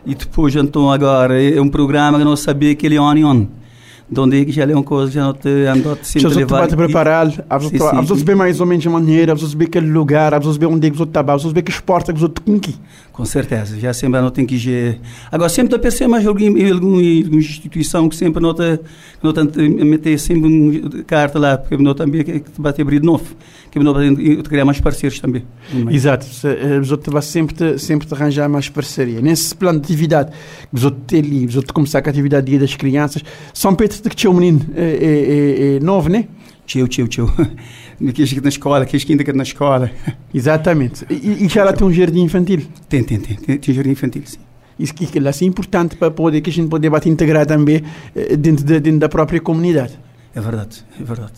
[0.06, 3.24] E depois, então, agora, é um programa que não sabia que ele é on e
[3.24, 3.48] on.
[4.12, 6.40] De onde é que já é uma coisa, já não te andou sempre Já a
[6.40, 6.68] levar.
[6.68, 7.78] te preparar, sim.
[7.78, 10.68] pessoas bem mais ou menos a maneira, há pessoas bem aquele lugar, há pessoas bem
[10.68, 12.58] onde é que os outros trabalham, há pessoas bem que esporte que os outros têm
[12.58, 12.76] que ir.
[13.14, 15.00] Com certeza, já sempre não tem que ir.
[15.32, 18.80] Agora, sempre a pensar mais alguma, alguma, instituição que sempre não está
[19.22, 22.82] não tá a meter sempre uma carta lá, porque não também que que vai ter
[22.82, 23.26] abrir de novo,
[23.70, 25.44] que não vai criar mais parceiros também.
[25.92, 29.22] Exato, eh, os outros vão sempre te, sempre te arranjar mais parceria.
[29.22, 30.32] Nesse plano de atividade,
[30.72, 33.99] os outros ter ali, os outros começar com a atividade dia das crianças, São Pedro
[34.04, 34.86] de que tinha um menino é, é,
[35.74, 36.28] é, é novo, né?
[36.66, 37.32] Tchau, tchau.
[38.08, 39.92] Aqueles que na escola, que ainda que na escola.
[40.34, 41.06] Exatamente.
[41.10, 42.62] E, e já lá tem um jardim infantil.
[42.88, 43.36] Tem, tem, tem.
[43.36, 44.38] Tem, tem jardim infantil, sim.
[44.80, 47.82] Isso que, que é assim importante para poder que a gente poder bater integrar também
[48.16, 50.00] eh, dentro, de, dentro da própria comunidade.
[50.34, 51.34] É verdade, é verdade.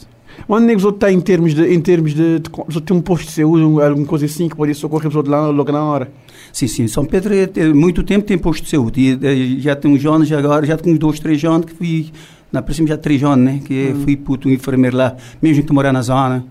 [0.47, 3.02] Onde é que outros estão em termos de, em termos de, de, outros têm um
[3.02, 6.12] posto de saúde, um- alguma coisa assim que pode socorrer outros lá logo na hora?
[6.54, 6.88] Sim, sim.
[6.88, 9.02] São Pedro, é- é muito tempo tem posto de saúde.
[9.02, 9.12] E,
[9.58, 12.12] eh, já tem uns anos, agora, já tem uns dois, três anos que fui,
[12.51, 13.61] na próxima já três anos, né?
[13.65, 16.43] Que fui puto um enfermeiro lá, mesmo que morar na zona.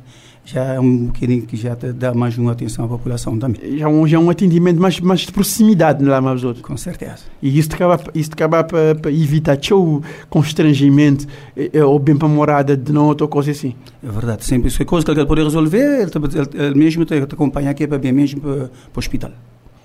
[0.42, 3.78] Já é um bocadinho que já dá mais uma atenção à população também.
[3.78, 6.64] Já é um, já é um atendimento mais, mais de proximidade lá mais os outros.
[6.64, 7.18] Com certeza.
[7.42, 12.30] E isso acaba, isso acaba para, evitar o constrangimento eh, eh, ou bem para a
[12.30, 13.74] morada de não outra coisa assim.
[14.02, 14.44] É verdade.
[14.44, 17.34] Sempre isso é coisa que ele pode resolver, ele, te- ele, ele mesmo te, te
[17.34, 19.30] acompanha aqui para bem mesmo para, para o hospital.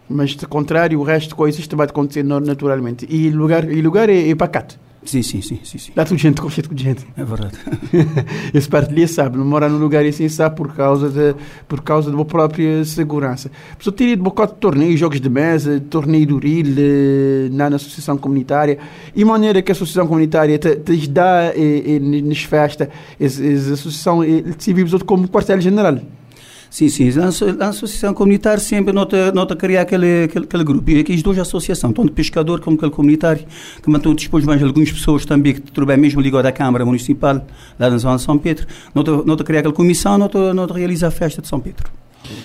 [0.10, 3.06] Mas, de contrário, o resto de coisas isto vai acontecer naturalmente.
[3.10, 4.80] E o lugar, e lugar é, é pacato.
[5.06, 5.92] Sim, sim, sim, sim, sim.
[5.96, 7.06] Dá tudo gente, com cheio de gente.
[7.16, 7.58] É verdade.
[8.54, 11.36] Esse partilha sabe, não mora num lugar assim sabe por causa de,
[11.68, 13.52] por causa da própria segurança.
[13.78, 17.76] Pessoa teria ido bocado de torneio, jogos de mesa, torneio do Ril, eh, na, na
[17.76, 18.80] associação comunitária,
[19.16, 24.24] e maneira que a associação comunitária te, te dá eh, eh, nas festas, a associação
[24.24, 26.00] eh, civil como quartel-general.
[26.76, 27.10] Sim, sim.
[27.58, 30.92] Na associação comunitária sempre nota, nota criar aquele, aquele, aquele grupo.
[30.92, 33.46] E aqui as duas associações, tanto pescador como aquele comunitário,
[33.82, 37.48] que mantam depois mais algumas pessoas também que trabalham mesmo ligado à Câmara Municipal,
[37.80, 38.68] lá na zona de São Pedro.
[38.94, 41.90] Nota, nota criar aquela comissão, nota, nota realizar a festa de São Pedro.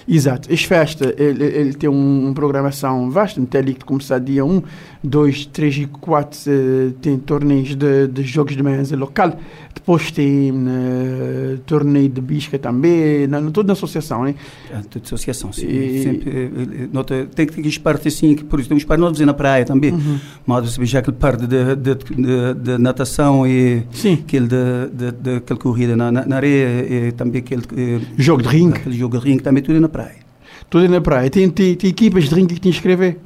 [0.08, 0.52] Exato.
[0.52, 4.62] As festas, ele, ele tem um, uma programação vasta, tem ali que começar dia 1,
[5.02, 9.38] 2, 3 e 4 uh, tem torneios de, de jogos de mesa local,
[9.74, 14.34] depois tem uh, torneio de bisca também, na, tudo na associação, né?
[14.70, 15.66] É, tudo associação, sim.
[15.66, 19.18] E, Sempre, eh, nota, tem que ter parte assim, que, por isso temos parte nós
[19.20, 20.18] na praia também, uhum.
[20.46, 24.14] mas já aquele parte de, de, de, de, natação e sim.
[24.14, 27.62] aquele de, de, aquele corrida na, na, areia e também aquele...
[28.18, 28.78] Jogo de ringue.
[28.78, 30.16] Aquele jogo de ringue também, tudo na praia.
[30.68, 31.30] Tudo na praia.
[31.30, 33.18] Tem, tem, tem equipas de ringue que te inscrever?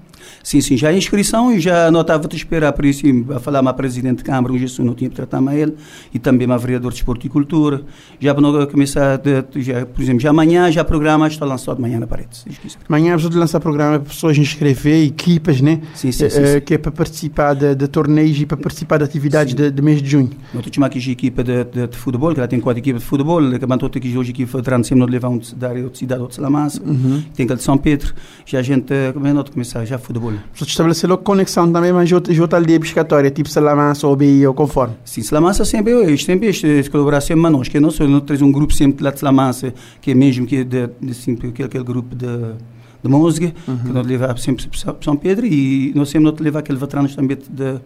[0.42, 3.62] Sim, sim, já a inscrição e já não estava a esperar, por isso, a falar
[3.62, 5.74] com a Presidente de Câmara, hoje não tinha que tratar mais ele,
[6.12, 7.82] e também a Vereador de Esporte e Cultura.
[8.20, 12.06] Já para começar, de, já, por exemplo, já amanhã, já programa está lançado amanhã na
[12.06, 12.44] parede.
[12.88, 15.80] Amanhã vamos lançar programa para pessoas inscrever, equipas, né?
[15.94, 16.60] Sim, sim, sim, sim.
[16.60, 20.02] Que é para participar de, de torneios e para participar de atividades de, de, mês
[20.02, 20.30] de junho.
[20.52, 23.08] Nós temos aqui a equipa de, de, de, futebol, que ela tem quatro equipas de
[23.08, 26.34] futebol, que mantou aqui hoje equipa de sempre levar um da área de cidade de
[26.34, 27.22] Salamanca, uhum.
[27.34, 28.14] tem aquele de São Pedro,
[28.46, 30.13] já a gente, como é que começar, já futebol.
[30.54, 34.94] Você estabelecer logo conexão também, mas outra aldeia pescatória, tipo Salamanca ou BI ou conforme?
[35.04, 39.04] Sim, Salamanca sempre é sempre este colaboração mas nós, que só traz um grupo sempre
[39.04, 42.26] lá de Salamanca, que é mesmo que de, de sempre aquele, aquele grupo de
[43.04, 43.76] de música, uhum.
[43.76, 47.36] que nós levamos sempre para São Pedro e nós sempre nós levamos aqueles veteranos também
[47.36, 47.80] de, de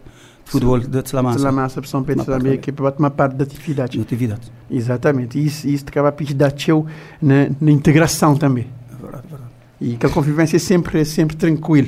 [0.45, 1.39] futebol de Salamanca.
[1.39, 3.97] Salamanca para São Pedro também, que é uma parte da atividade.
[3.97, 4.51] Da atividade.
[4.71, 6.35] Exatamente, e isso, isso acaba a pedir
[7.21, 8.67] na, na integração também.
[8.93, 9.51] É verdade, é verdade.
[9.81, 11.87] E que a convivência é sempre, é sempre tranquila.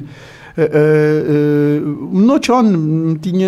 [0.57, 3.47] Uh, uh, uh, no John tinha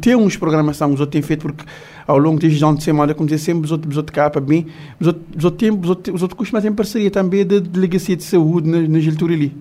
[0.00, 1.64] tem uns programação os outros têm feito porque
[2.08, 4.66] ao longo destes anos de semana como dizer sempre os outros os outros capa bem
[5.00, 7.68] os outros os outros tempos os outros, os outros costumam ter parceria também da de
[7.68, 9.54] delegacia de saúde na, na Giltura ali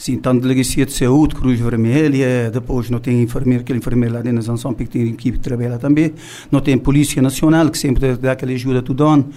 [0.00, 4.42] Sim, tanto delegacia de saúde, Cruz Vermelha, depois não tem enfermeiro, aquele enfermeiro lá dentro
[4.42, 6.14] da São que tem equipe que trabalha também,
[6.50, 9.28] não tem Polícia Nacional, que sempre dá aquela ajuda a tudo ano.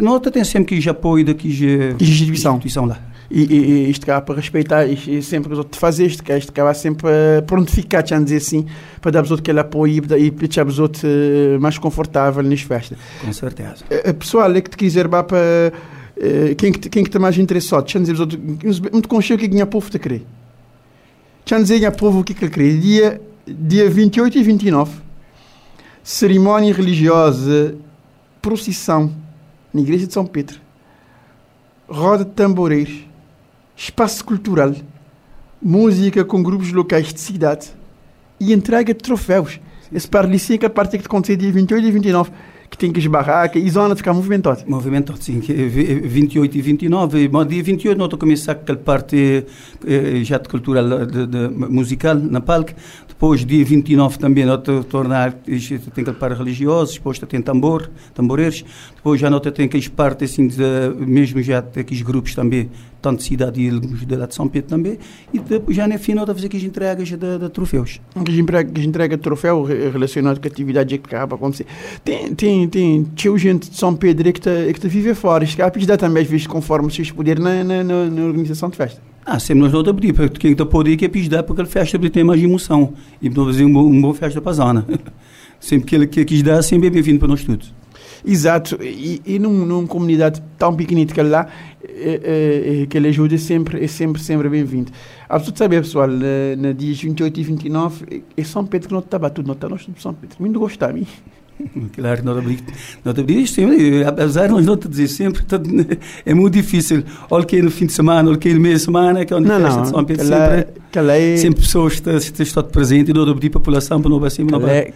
[0.00, 3.00] Nota tem sempre que apoio daqui de instituição lá.
[3.30, 6.64] E, e, isto cá para respeitar e, sempre os outros fazer isto, que isto cá
[6.64, 8.66] vai sempre uh, prontificar, já dizer assim,
[9.00, 12.98] para dar os outros aquele apoio e, deixar os outros uh, mais confortável nas festas.
[13.20, 13.84] Com certeza.
[13.90, 15.72] Uh, pessoal, é que te quiser vá para
[16.56, 18.40] quem que quem que está mais interessado, já dizer os outros,
[18.90, 20.24] muito consciente o que o povo te querer.
[21.44, 22.78] Já dizer o povo o que ele quer.
[22.78, 25.00] Dia dia 28 e 29,
[26.02, 27.76] cerimónia religiosa,
[28.42, 29.12] procissão
[29.72, 30.60] na igreja de São Pedro.
[31.88, 33.05] Roda de tamboreiros
[33.76, 34.74] espaço cultural,
[35.62, 37.68] música com grupos locais de cidade
[38.40, 39.60] e entrega de troféus.
[39.92, 42.30] Esse parlicinho que a parte que acontecer dia 28 e 29
[42.68, 44.64] que tem que esbarrar, que a zona ficar movimentada.
[44.66, 45.40] Movimentada, sim.
[45.40, 47.28] 28 e 29.
[47.28, 49.46] Bom, dia 28 nós começar com aquela parte
[49.86, 52.72] eh, já de cultural, de, de, musical, na palco.
[53.08, 54.60] Depois, dia 29 também, nós
[54.90, 58.64] tornar, tem aquele par religioso, depois tem tambor, tamboreiros.
[58.94, 60.60] Depois já nós tem aqueles partes assim, de,
[60.98, 62.68] mesmo já aqueles grupos também,
[63.06, 64.98] tanto de cidade e de lá de São Pedro também.
[65.32, 68.00] E depois já no fim nós fazer aquelas entregas de, de troféus.
[68.14, 71.66] Aquelas entregas entrega de troféu relacionado com a atividade que acaba a acontecer.
[72.04, 75.44] Tem, tem, tem, tem gente de São Pedro que está que tá vive fora.
[75.44, 79.00] Isto cá dá também, às vezes, conforme se poder na, na, na organização de festa.
[79.24, 81.98] Ah, sempre nós não pedir, porque quem está poder que é pedir porque a festa
[82.10, 84.86] tem mais emoção e para fazer uma, uma boa festa para a zona.
[85.60, 87.72] sempre que ele quis dar, sempre é bem-vindo para nós todos.
[88.24, 91.48] Exato, e, e num, numa comunidade tão pequenita que lá,
[91.84, 94.92] é, é, que ele ajuda é sempre, é sempre, sempre bem-vindo.
[95.28, 99.46] A saber, pessoal, na, dias 28 e 29, é São Pedro que não está tudo,
[99.46, 100.36] não está nós São Pedro.
[100.40, 101.06] Muito gostar, mim.
[101.94, 103.60] Claro, não não abrir isto,
[104.06, 105.42] apesar de nós não te dizer sempre,
[106.24, 107.02] é muito difícil.
[107.30, 109.48] Olha que no fim de semana, olha que no meio de semana, que é onde
[109.48, 113.50] não, não, São Pedro sempre, é, sempre pessoas estão, estão presentes e não abrir a
[113.50, 114.92] população para não vai sempre, não vai,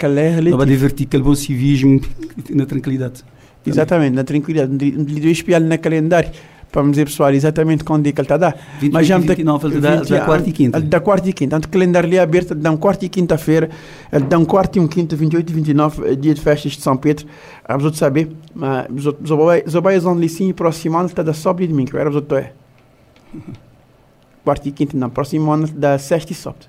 [0.50, 2.00] não vai divertir aquele bom civismo
[2.50, 3.24] na tranquilidade.
[3.66, 6.30] Exatamente, na tranquilidade, de espiar na calendário
[6.70, 8.52] para dizer pessoal exatamente quando é que ele está a dar.
[8.80, 10.80] 28 Mas já 29 da, da quarta e quinta.
[10.80, 11.56] Da quarta e quinta.
[11.56, 13.70] Então, o calendário é aberto, dá um quarta e quinta-feira,
[14.28, 17.26] dá um quarta e um quinta, 28 e 29, dia de festas de São Pedro.
[17.64, 18.86] A vos saber, mas
[19.66, 22.52] os obaias onde sim, próximo ano está da de mim, que era os outros é.
[24.44, 26.66] Quarta e quinta, não, próximo ano da sexta e sábado.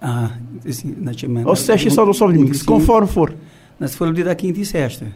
[0.00, 0.30] Ah,
[0.66, 1.46] assim, na semana.
[1.46, 3.34] Ou sexta e sábado ou sábado e domingo, conforme for.
[3.78, 5.06] Mas se for o dia da quinta e sexta,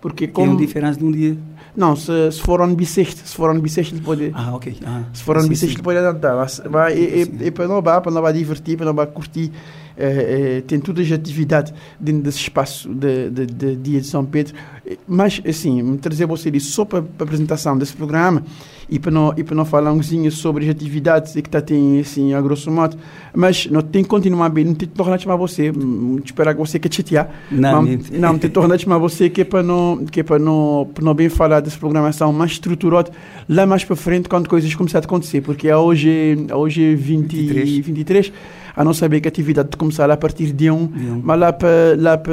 [0.00, 0.66] Porque tem uma como...
[0.66, 1.38] diferença de um dia.
[1.76, 4.30] Não, se, se for bissexto, se for bissexto, ele pode...
[4.32, 4.76] Ah, ok.
[4.86, 5.78] Ah, Se for ano sim, bissexto, sim.
[5.78, 6.36] ele pode adaptar.
[6.36, 6.58] Mas,
[6.94, 7.38] e, Sim.
[7.40, 9.50] e, e para não vai, para não vai divertir, para não vai curtir,
[9.96, 14.24] eh, eh, tem todas as atividades dentro desse espaço de, de, de dia de São
[14.24, 14.54] Pedro.
[14.86, 18.42] Eh, Mas, assim, me trazer você isso só para, a apresentação desse programa
[18.88, 22.00] e para não, e para não falar um bocadinho sobre as atividades que está tem,
[22.00, 22.96] assim, a grosso modo.
[23.34, 26.60] Mas não tem que continuar bem, não tem que tornar chamar você, hum, esperar que
[26.60, 27.30] você quer chatear.
[27.50, 28.12] Não, Mas- mente.
[28.18, 31.14] não, te tornar chamar você que é para não, que é para não, para não
[31.14, 33.10] bem falar dessa programação mais estruturada
[33.48, 37.36] lá mais para frente quando coisas começarem a acontecer, porque é hoje, é hoje 20,
[37.36, 37.78] 23.
[37.78, 38.32] 23.
[38.76, 41.20] A não saber que a atividade de começar lá a partir de 1, Dia um.
[41.22, 42.32] mas lá para, lá para,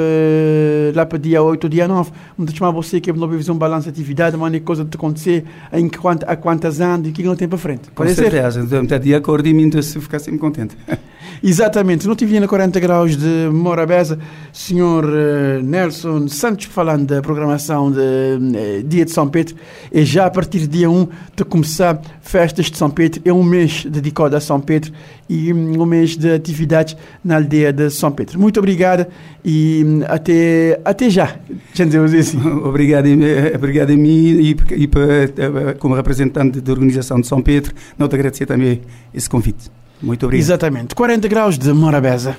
[0.94, 3.58] lá para dia 8 ou dia 9, vamos chamar você que é não fazer um
[3.58, 7.22] balanço de atividade, uma coisa de acontecer, em quant, a quantas anos e o que
[7.22, 7.90] não tem para frente.
[7.94, 8.32] Pode ser?
[8.34, 10.76] Então, está de acordo e mim se ficar sempre contente.
[11.42, 14.16] Exatamente, não tive na 40 graus de Morabeza,
[14.52, 19.56] senhor eh, Nelson Santos falando da programação de eh, Dia de São Pedro,
[19.90, 23.42] e já a partir de dia 1 de começar festas de São Pedro, é um
[23.42, 24.92] mês dedicado a São Pedro
[25.32, 28.38] e um mês de atividades na aldeia de São Pedro.
[28.38, 29.08] Muito obrigada
[29.42, 31.36] e hum, até, até já,
[31.72, 32.38] já dizemos assim.
[32.62, 37.40] Obrigado, eh, obrigado a mim e, e para, eh, como representante da organização de São
[37.40, 38.82] Pedro, não te agradecer também
[39.14, 39.70] esse convite.
[40.02, 40.44] Muito obrigado.
[40.44, 42.36] Exatamente, 40 graus de Morabeza.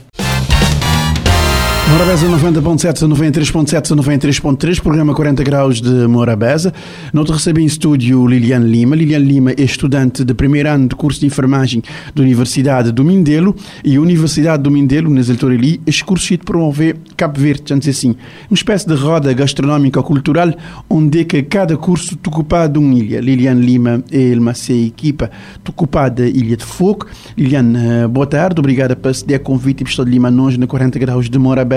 [1.91, 6.73] Morabeza 90.7, 93.7, 93.3, programa 40 graus de Morabeza.
[7.11, 8.95] Nós recebe em estúdio Liliane Lima.
[8.95, 11.83] Liliane Lima é estudante de primeiro ano de curso de enfermagem
[12.15, 16.95] da Universidade do Mindelo e a Universidade do Mindelo, nas ali, este curso de promover
[17.17, 18.15] Cabo Verde, dizer assim,
[18.49, 20.53] uma espécie de roda gastronómica cultural
[20.89, 23.19] onde é que cada curso ocupa de uma ilha.
[23.19, 25.29] Liliane Lima é uma equipa
[25.63, 27.07] te ocupa da Ilha de Fogo.
[27.37, 31.29] Liliane, eh, boa tarde, obrigada por ceder convite e de Lima nós na 40 graus
[31.29, 31.72] de Morabeza.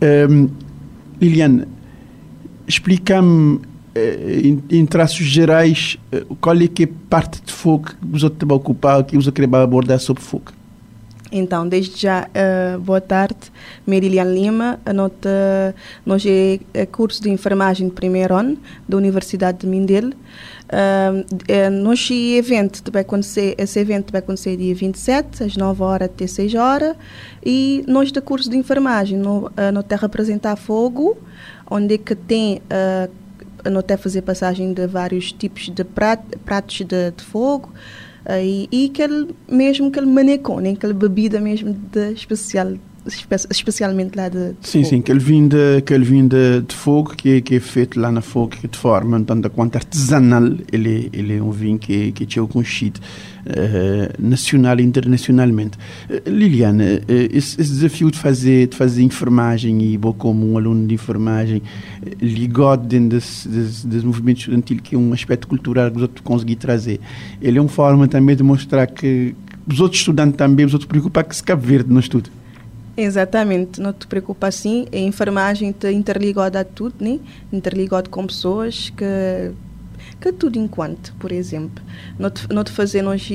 [0.00, 0.48] Um,
[1.20, 1.64] Liliane,
[2.66, 3.60] explica-me
[3.94, 8.56] eh, em, traços gerais eh, qual é que é parte de fogo que te vai
[8.56, 10.52] ocupar, que você queria abordar sobre fogo.
[11.30, 13.36] Então, desde já, eh, boa tarde,
[13.86, 18.56] Meriliane Lima, a nota, nós é, é curso de enfermagem de primeiro ano
[18.88, 20.12] da Universidade de Mindelo.
[20.68, 21.70] Uh, é,
[22.36, 26.94] evento vai acontecer, esse evento vai acontecer dia 27, às 9 horas até 6 horas,
[27.44, 31.16] e nós do curso de enfermagem, no, uh, nós até representar fogo,
[31.70, 33.10] onde é que tem uh,
[33.64, 38.68] nós até fazer passagem de vários tipos de prat, pratos de, de fogo, Uh, e,
[38.70, 42.74] e aquele mesmo aquele manecone, aquela bebida mesmo de especial,
[43.06, 44.90] espe especialmente lá de, de Sim, fogo.
[44.90, 48.12] sim, aquele vinho de, aquele vinho de, de fogo que, é- que é feito lá
[48.12, 52.12] na fogo, que de forma, tanto quanto artesanal, ele, é- ele é um vinho que,
[52.12, 53.37] que é conhecido eh,
[54.18, 55.78] nacional e internacionalmente.
[56.08, 60.56] Eh, Liliana, eh, esse, esse desafio de fazer, de fazer enfermagem e vou como um
[60.56, 61.62] aluno de enfermagem
[62.04, 66.02] eh, ligado dentro desse, desse, desse movimento estudantil, que é um aspecto cultural que os
[66.02, 67.00] outros consegui trazer,
[67.40, 69.34] ele é uma forma também de mostrar que
[69.66, 72.30] os outros estudantes também, os outros preocupam que se Cabo Verde no estudo.
[72.96, 77.20] Exatamente, não te preocupa assim, a enfermagem te interligada a tudo, né?
[77.52, 79.52] interligado com pessoas que
[80.20, 81.82] que tudo enquanto, por exemplo,
[82.18, 83.28] não te, não te fazer nós,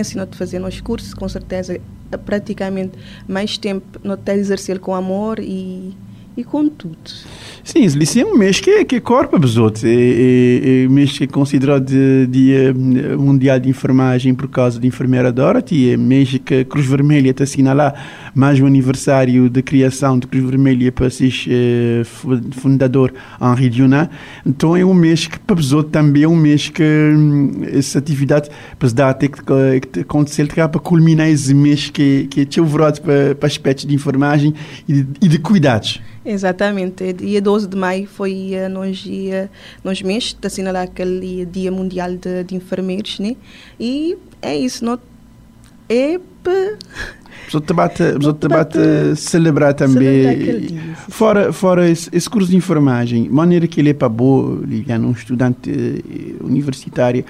[0.00, 1.80] assim, não te fazer nos cursos, com certeza,
[2.24, 5.96] praticamente mais tempo, não te exercer com amor e,
[6.40, 6.96] e com tudo.
[7.62, 9.84] Sim, isso é um mês que, que corpa os outros.
[9.84, 14.80] É, é, é um mês que é considerado de Dia Mundial de Enfermagem por causa
[14.80, 15.92] de enfermeira Dorothy.
[15.92, 20.26] É um mês que a Cruz Vermelha está assinalar mais um aniversário de criação de
[20.26, 22.02] Cruz Vermelha para ser eh,
[22.52, 24.08] fundador Henri Dunant.
[24.44, 27.98] Então é um mês que para os outros também é um mês que hum, essa
[27.98, 28.48] atividade
[28.78, 33.46] para dar até que, acontecer para culminar esse mês que, que é tchauvrado para, para
[33.46, 34.54] aspectos de enfermagem
[34.88, 36.00] e de, e de cuidados.
[36.30, 37.12] Exatamente.
[37.12, 39.50] Dia 12 de maio foi uh, nos, dia,
[39.82, 43.36] nos meses de assinalar aquele Dia Mundial de, de Enfermeiros, né?
[43.78, 44.98] E é isso, não
[45.88, 46.78] é para...
[47.48, 47.66] Os outros
[48.38, 50.78] debate celebrar também.
[51.08, 55.10] Fora, fora esse, esse, curso de enfermagem, maneira que ele é para boa, Liliana, um
[55.10, 57.24] estudante uh, universitário,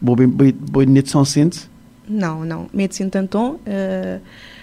[0.00, 1.60] boa, boa, boa São Centro?
[2.08, 2.70] Não, não.
[3.10, 3.60] Tanton...
[3.66, 4.20] Uh,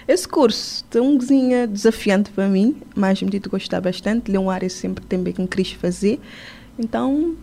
[0.08, 4.34] esse curso é um cozinha desafiante para mim, mas me dito gostar bastante.
[4.34, 6.18] É uma área sempre também que me quis fazer.
[6.78, 7.36] Então,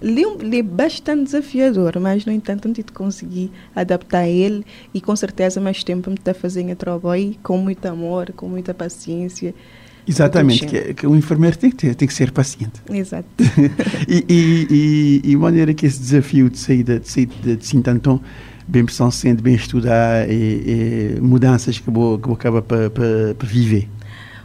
[0.00, 5.16] ele é bastante desafiador, mas, no entanto, não tive consegui adaptar a ele e, com
[5.16, 9.52] certeza, mais tempo me está fazendo trabalho com muito amor, com muita paciência.
[10.06, 12.80] Exatamente, que, que o enfermeiro tem que, ter, tem que ser paciente.
[12.88, 13.26] Exato.
[14.08, 14.66] e, e,
[15.24, 17.66] e, e maneira que esse desafio de sair de, de, de,
[18.66, 22.88] bem sente, bem estudar e, e mudanças que vou, que vou acabar para
[23.42, 23.88] viver?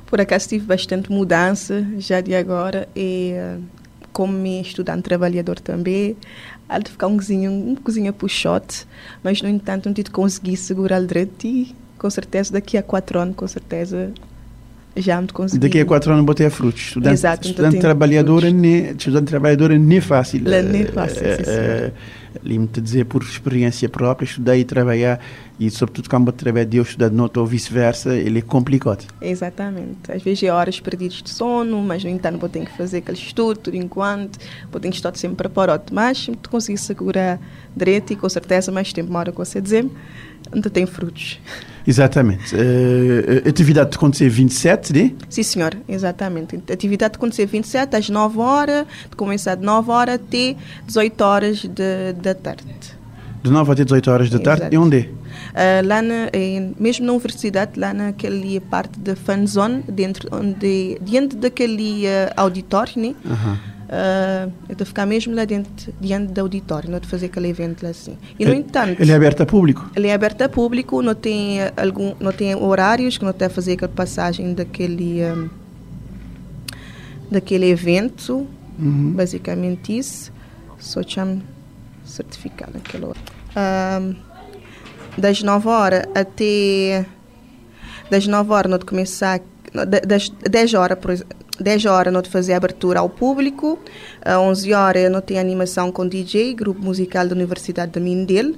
[0.06, 3.62] Por acaso tive bastante mudança já de agora e uh,
[4.14, 6.16] como me estudante trabalhador também,
[6.68, 8.88] há de ficar um cozinha, um cozinha puxote,
[9.24, 13.20] mas no entanto não tive consegui segurar o direito e com certeza daqui a quatro
[13.20, 14.12] anos, com certeza
[14.96, 15.60] já me consegui.
[15.60, 16.82] Daqui a quatro anos botei a frutos.
[16.82, 20.42] Estudante, Exato, então estudante trabalhadora, nem, estudante trabalhadora nem fácil.
[20.42, 21.92] Nem fácil, uh, sim,
[22.44, 25.20] Lembro-te dizer por experiência própria, estudei e trabalhar
[25.60, 29.06] e sobretudo quando através de eu estudar de nota ou vice-versa, ele é complicado.
[29.22, 30.12] Exatamente.
[30.12, 33.18] Às vezes é horas perdidas de sono, mas no entanto vou ter que fazer aquele
[33.18, 34.38] estudo tudo enquanto,
[34.72, 35.92] vou ter que estar sempre preparado.
[35.92, 37.40] Mas tu conseguir segurar
[37.76, 39.90] direito e com certeza mais tempo, uma hora que você dizer,
[40.52, 41.40] ainda tem frutos.
[41.88, 42.54] Exatamente.
[42.54, 45.12] Uh, atividade de acontecer 27, né?
[45.30, 46.62] Sim, senhor, exatamente.
[46.70, 51.58] Atividade de acontecer 27 às 9 horas, de começar de 9 horas até 18 horas
[51.60, 52.66] de, da tarde.
[53.42, 54.64] De 9 até 18 horas da tarde?
[54.64, 54.76] Exato.
[54.76, 55.10] E onde é?
[55.58, 61.00] Uh, lá na, em, mesmo na universidade, lá naquela parte da fan zone, dentro, onde,
[61.02, 63.16] diante daquele uh, auditório, né?
[63.24, 63.58] Uhum.
[63.88, 67.48] Uh, eu estou a ficar mesmo lá dentro, diante do auditório, não de fazer aquele
[67.48, 68.18] evento lá assim.
[68.38, 69.02] E, no ele, entanto...
[69.02, 69.90] Ele é aberto a público?
[69.96, 73.50] Ele é aberto a público, não tem, algum, não tem horários, que não está a
[73.50, 75.50] fazer aquela passagem daquele, um,
[77.32, 78.46] daquele evento,
[78.78, 79.14] uhum.
[79.14, 80.34] basicamente isso.
[80.80, 81.42] Só chamo
[82.04, 83.20] certificado naquela hora.
[84.02, 84.16] Um,
[85.18, 87.06] das 9 horas até
[88.10, 89.40] das 9 horas não começar
[89.86, 91.14] das 10 horas por
[91.60, 93.80] 10 horas não fazer abertura ao público,
[94.22, 98.56] às 11 horas não tem animação com DJ, grupo musical da Universidade de Mindelo,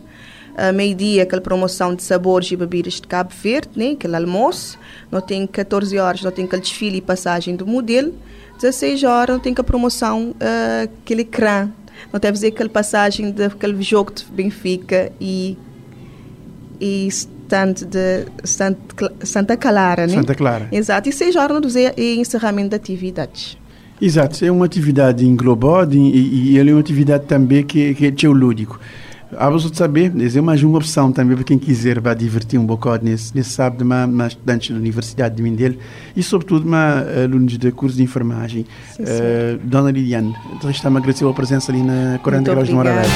[0.57, 4.77] a meio-dia aquela promoção de sabores e bebidas de Cabo Verde, né, aquele almoço,
[5.09, 8.13] não tem 14 horas, não tem aquele desfile e passagem do modelo,
[8.55, 11.69] 16 horas não tem a promoção, uh, aquele ecrã,
[12.19, 15.57] deve fazer aquela passagem daquele jogo de Benfica e
[16.81, 17.09] e
[17.85, 18.25] de
[19.23, 20.13] Santa Clara, né?
[20.13, 20.67] Santa Clara.
[20.71, 21.09] Exato.
[21.09, 23.57] E seis horas e encerramento de atividades.
[24.01, 24.43] Exato.
[24.43, 28.79] É uma atividade englobada e, e, é uma atividade também que, que é geolúdico.
[29.37, 33.05] A você saber, é mais uma opção também para quem quiser vai divertir um bocado
[33.05, 35.75] nesse, nesse sábado, mas, mas estudantes da Universidade de Mindelo
[36.15, 38.65] e, sobretudo, mas, alunos de curso de enfermagem.
[38.91, 39.11] Sim, sim.
[39.11, 40.35] Uh, Dona Liliane,
[40.69, 43.07] está-me a agradecer a presença ali na 40 Graus de Moralés.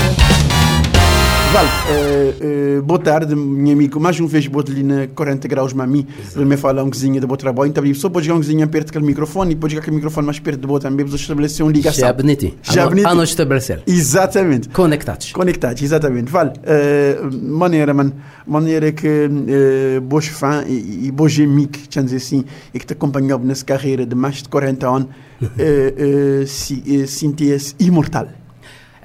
[1.54, 3.99] Vale, uh, uh, boa tarde, meu amigo.
[3.99, 6.08] Mais uma vez, vou ali na 40 graus, mami.
[6.36, 7.70] Ele me fala um cozinha de boa trabalho.
[7.70, 10.39] Então, só pode jogar um cozinha perto daquele microfone e pode jogar aquele microfone mais
[10.39, 11.06] perto de boa também.
[11.06, 12.08] Vamos estabelecer uma ligação.
[12.08, 12.54] Já bonito.
[12.64, 13.06] Já bonito.
[13.06, 13.84] A nós estabelecer.
[13.86, 14.68] Exatamente.
[14.70, 15.32] Conectados.
[15.32, 16.32] Conectados, exatamente.
[16.32, 18.12] Vale, uh, maneira, man,
[18.47, 23.38] maneira que uh, bons fãs e, e bons amigos, dizer assim, e que te acompanhou
[23.38, 25.08] nessa carreira de mais de 40 anos,
[25.39, 28.28] uh, uh, se, uh, imortal.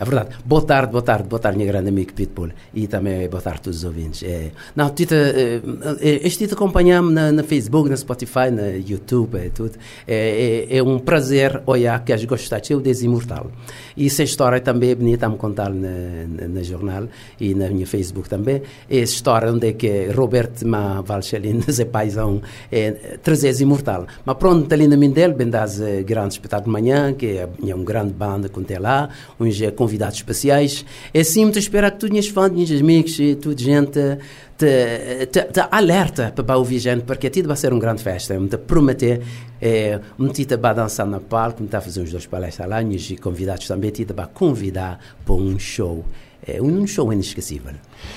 [0.01, 0.37] É verdade.
[0.45, 2.51] Boa tarde, boa tarde, boa tarde, minha grande amiga Pitbull.
[2.73, 4.23] E também boa tarde a todos os ouvintes.
[4.23, 5.61] É, não, Tita, é,
[6.01, 9.73] é este Tita acompanhamos na, na, Facebook, na Spotify, na YouTube, é tudo.
[10.07, 13.51] É, é, é um prazer olhar que as gostaste, eu desse imortal.
[13.97, 15.89] E essa história também é bonita a me contar na,
[16.29, 17.09] na, na, jornal
[17.41, 18.63] e na minha Facebook também.
[18.89, 22.41] Essa história onde é que Roberto Ma Valchelin, Zé Paisão,
[22.71, 24.07] é, trazer imortal.
[24.25, 27.75] Mas pronto, ali na Mindel, bem das uh, grandes espetáculos de manhã, que é, é
[27.75, 29.09] uma grande banda tem lá,
[29.41, 29.47] um
[29.89, 30.85] convidados especiais.
[31.15, 34.19] É assim, te espero que tu tinhas fãs, tinhas amigos, tudo gente
[34.59, 38.39] te, te, te alerta para ouvir gente, porque a vai ser uma grande festa.
[38.39, 39.23] Me te prometer,
[39.61, 43.17] é, me te vai dançar na palco, me a fazer uns dois palestras lá, e
[43.17, 46.05] convidados também, te vai convidar para um show
[46.49, 47.73] é um show inesquecível.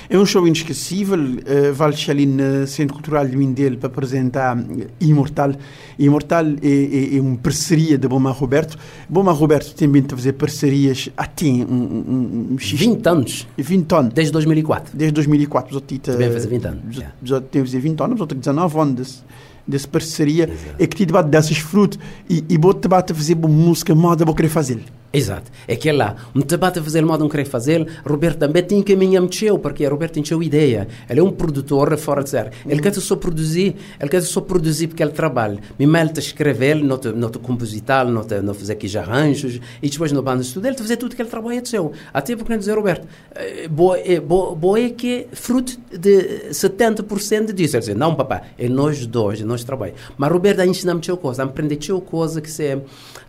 [0.09, 1.19] É um show inesquecível.
[1.19, 4.57] Uh, vale ali no Centro Cultural de Mindelo para apresentar
[5.01, 5.53] Imortal.
[5.99, 8.77] Imortal é, é, é uma parceria de Boma Roberto.
[9.09, 13.47] Boma Roberto tem vindo a fazer parcerias há tem um, um, um, 20 anos.
[13.57, 14.13] 20 anos.
[14.13, 14.97] Desde 2004.
[14.97, 15.73] Desde 2004.
[15.73, 16.95] Já Também fazer 20 anos.
[16.95, 19.23] Já, já tem 20 anos, tem 19 anos
[19.67, 20.45] dessa parceria.
[20.45, 20.75] Exato.
[20.79, 24.49] É que te debate desses frutos e, e vou te fazer música moda, vou querer
[24.49, 24.81] fazer.
[25.13, 25.51] Exato.
[25.67, 28.81] É que é lá, um debate a fazer modo não querer fazer, Roberto também tem
[28.81, 30.87] que me mexeu, porque Roberto tem ideia.
[31.09, 32.51] Ele é um produtor fora de série.
[32.65, 35.59] Ele quer só produzir, ele quer só produzir porque ele trabalha.
[35.77, 39.59] Me mete a escrever, não te, não te compositar, não, te, não fazer aqui arranjos,
[39.81, 41.91] e depois no bando de estudo, ele fazer tudo que ele trabalha é seu.
[42.13, 47.53] Até porque, dizer, Roberto, eh, boa, é, boa, boa é que é fruto de 70%
[47.53, 47.75] disso.
[47.75, 49.99] Ele diz, não, papai, é nós dois, é nós trabalhamos.
[50.17, 52.77] Mas Roberto ainda ensina-me coisa, aprende coisa que se,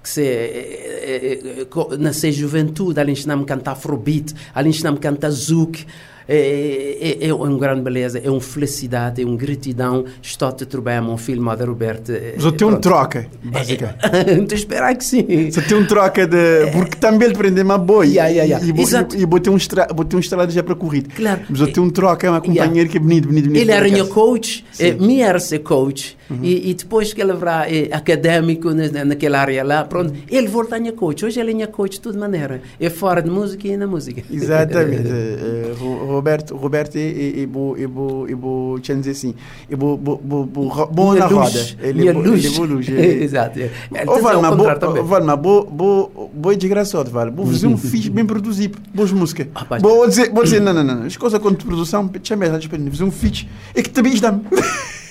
[0.03, 1.65] que se, é, é,
[1.99, 5.85] na sua juventude, ali ensinamos a cantar afrobeat, ali ensinamos a cantar zouk,
[6.29, 10.05] É, é, é uma grande beleza, é uma felicidade, é uma gratidão.
[10.23, 12.13] Estou-te a trabalhar um filme da Roberto.
[12.37, 13.99] Mas eu tenho um troca, basicamente.
[14.07, 15.51] Estou a esperar que sim.
[15.51, 16.71] Você tem um troca de.
[16.73, 18.07] Porque também ele prende uma boa.
[18.07, 18.65] Yeah, yeah, yeah.
[18.65, 21.09] E, e, e botei um estra, um estrada já para corrida.
[21.15, 21.41] Claro.
[21.51, 22.63] Mas eu tenho um troca, uma Yeah.
[22.63, 23.61] companheira que é bonito, bonito, bonito.
[23.61, 24.09] Ele era acaso.
[24.11, 29.05] coach, eh, me era ser coach, e, e depois que ele era eh, académico na,
[29.05, 31.25] naquela área lá, pronto, ele volta a minha coach.
[31.25, 32.63] Hoje ele é minha coach de toda maneira.
[32.79, 34.23] É fora de música e na música.
[34.31, 35.09] Exatamente.
[35.09, 37.87] Eh, Ro- Roberto, Roberto é, é, é é é
[38.35, 39.35] bom, deixa eu dizer assim,
[39.71, 41.61] é bom, bom, na roda.
[41.81, 42.45] Ele é luz.
[42.89, 43.23] é.
[43.23, 43.59] Exato.
[43.61, 43.71] é.
[44.07, 45.03] Ô, Valma, ao bo, contrário também.
[45.03, 47.31] Valma, bo, bo, bo é desgraçado, Val.
[47.31, 49.47] Vou fazer um fixe bem produzido, boas músicas.
[49.81, 53.11] Vou dizer, vou dizer, não, não, não, as coisas quanto produção, chama ela, fazer um
[53.11, 54.39] fixe, é que também dá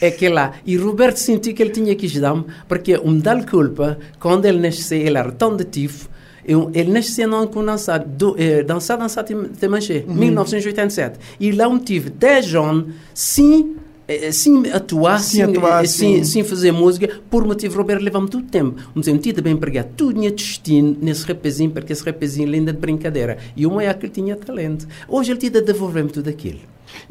[0.01, 0.53] É que lá.
[0.65, 4.97] E Roberto sentiu que ele tinha que dar porque um dá culpa, quando ele nasceu,
[4.99, 6.09] ele era tão detivo.
[6.43, 11.19] Eu- Ele nasceu não com dançar, do, eh, dançar, dançar, te, te manchê, 1987.
[11.39, 13.75] E lá um tive 10 anos sem,
[14.07, 16.23] eh, sem atuar, Sem atuar, eh, sem, sim.
[16.23, 18.75] sem fazer música, por motivo Roberto levava-me todo o tempo.
[18.95, 23.37] Um sentido bem empregado, tudo tinha destino nesse rapazinho, porque esse rapazinho linda de brincadeira.
[23.55, 24.87] E o maior que ele tinha talento.
[25.07, 26.59] Hoje ele tinha de devolver-me tudo aquilo.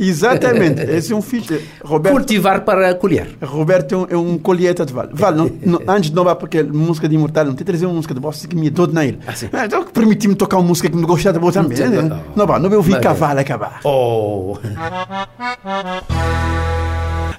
[0.01, 1.61] Exatamente, esse é um fixe.
[1.85, 3.37] Roberto, Cultivar para colher.
[3.43, 5.09] Roberto é um, é um colheita de Val.
[5.13, 7.95] Val, não, não, antes de não vá porque música de Imortal, não tem trazer uma
[7.95, 9.19] música de bossa que me é todo na ele.
[9.27, 9.51] Ah, sim.
[9.53, 11.79] Então permitir-me tocar uma música que me gostar de boa também.
[11.79, 12.21] Não, não.
[12.35, 13.81] Não vá, não vai ouvir cavalo acabar.
[13.85, 14.57] Oh!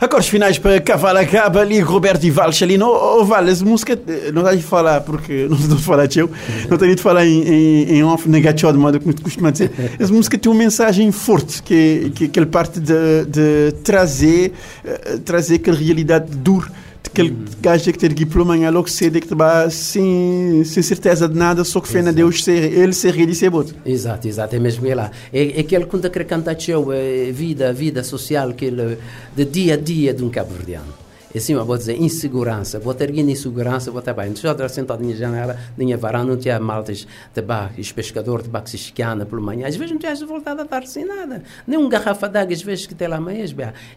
[0.02, 2.88] Acordes finais para Cavalo Acaba ali, Roberto e Val Chalino.
[2.88, 6.18] Oh, Val, essa música, eh, não está de falar, porque não estou a falar de
[6.18, 6.32] eu,
[6.68, 9.70] não tenho de falar em, em, em off negativo, de modo como costuma dizer.
[10.00, 15.20] Essa música tem uma mensagem forte, que, que, que ele parte de, de trazer, eh,
[15.24, 16.68] trazer aquela realidade dura
[17.12, 21.64] aquele gajo que tem diploma em logo cedo que trabalha sem, sem certeza de nada,
[21.64, 23.66] só que na Deus ser, ele ser rei e ser bom.
[23.86, 25.12] Exato, exato, é mesmo ele lá.
[25.32, 28.98] É, é aquele que quer cantar teu, é vida, vida social, que ele,
[29.36, 31.01] de dia a dia de um cabo-verdiano.
[31.36, 34.36] Assim, eu vou dizer, insegurança, vou ter insegurança, vou estar bem.
[34.36, 38.50] Já estar sentado na janela, na varanda, não tinha maltas de bar, os pescadores de
[38.50, 39.68] bar que se esquiana pela manhã.
[39.68, 41.44] Às vezes não tinha voltado a dar sem nada.
[41.66, 43.46] Nem um garrafa d'água, às vezes que tem lá amanhã,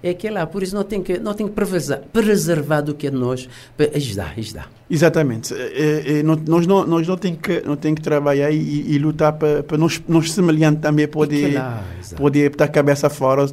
[0.02, 0.46] é aquele lá.
[0.46, 3.48] Por isso não tem que, não tem que preservar, preservar do que é nós,
[3.94, 4.70] ajudar, ajudar.
[4.90, 5.54] Exatamente.
[5.54, 9.32] Eh, não- nós não, nós não temos que, não tem que trabalhar e, e lutar
[9.32, 12.16] para, para nós, nós semelhantes também poder, que exato.
[12.16, 13.46] poder estar a cabeça fora,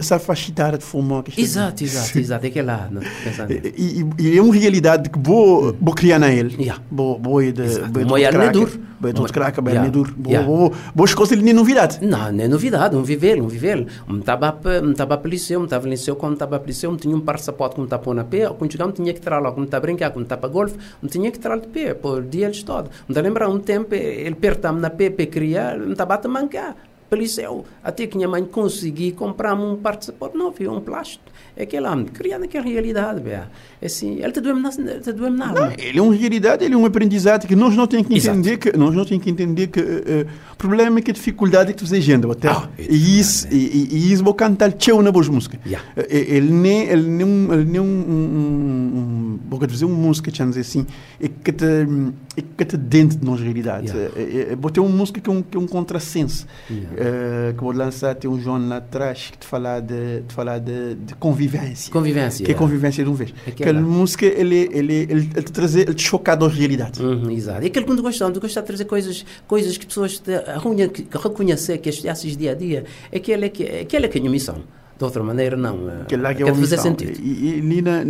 [0.00, 1.22] se afastar de fumo.
[1.22, 3.00] que Exato, exato, exato, é aquele lá, não.
[3.50, 6.56] E, e, e é uma realidade que vou, vou criar na ele.
[6.58, 6.82] Yeah.
[6.90, 7.92] Vou, vou ir de, Exato.
[7.92, 8.80] vou ir de é cracker, duro.
[9.00, 9.88] Vou ir de cracker, bem Yeah.
[9.88, 10.14] é duro.
[10.16, 11.98] Vou, vou, vou escolher nem novidade.
[12.04, 13.86] Não, não é novidade, um viver, um viver.
[14.08, 14.92] Um estava para um
[15.28, 18.02] liceu, um estava liceu, quando estava para liceu, um tinha um de que me estava
[18.02, 20.50] pôr na pé, quando chegava, tinha que lá, quando estava a brincar, quando estava para
[20.56, 22.90] golfe, um tinha que tirar de pé, por dia eles todo.
[23.08, 26.72] Me dá lembrar um tempo, ele apertava-me na pé para criar, me estava a mancar.
[27.08, 31.24] Para liceu, até que minha mãe consegui comprar-me um sapato novo, um plástico.
[31.56, 33.48] É aquela, criar naquela realidade, bea.
[33.82, 35.72] Assim, ele te doeu-me na, te doeu-me na alma.
[35.78, 38.36] Ele é uma realidade, ele é um aprendizado que nós não temos que Exato.
[38.36, 41.72] entender que nós não temos que entender que o problema é que a dificuldade é
[41.72, 44.72] que tu fazes agenda até Ah, é e isso e, e, e isso vou cantar
[44.72, 45.86] teu na boas música Yeah.
[46.10, 50.30] Ele nem ele nem um ele nem um, um, um, um vou dizer uma música
[50.30, 50.86] que dizer assim
[51.20, 51.64] é que te
[52.36, 54.12] é que te dentro de nós realidade Yeah.
[54.16, 56.90] Eh, vou ter uma música que é um que é um contrassenso Yeah.
[56.96, 60.58] eh, que vou lançar tem um João lá atrás que te falar de te falar
[60.58, 62.44] de, de convivência Convivência.
[62.44, 63.32] que é convivência de um vez.
[63.46, 63.70] Aquela.
[63.70, 67.02] Aquela música, ele, ele, ele, ele te trazer, ele te chocar da realidade.
[67.02, 67.62] Uhum, exato.
[67.62, 70.88] E aquele que tu gosta, tu gosta de trazer coisas, coisas que pessoas te, arrunham,
[70.88, 72.84] que, que reconhecer, que estes dia a dia,
[73.14, 74.56] aquele é que, aquele é que é a minha missão.
[74.98, 75.88] De outra maneira, não.
[75.90, 77.20] eh, Aquele lá que é fazer sentido.
[77.22, 78.04] E, e ali na,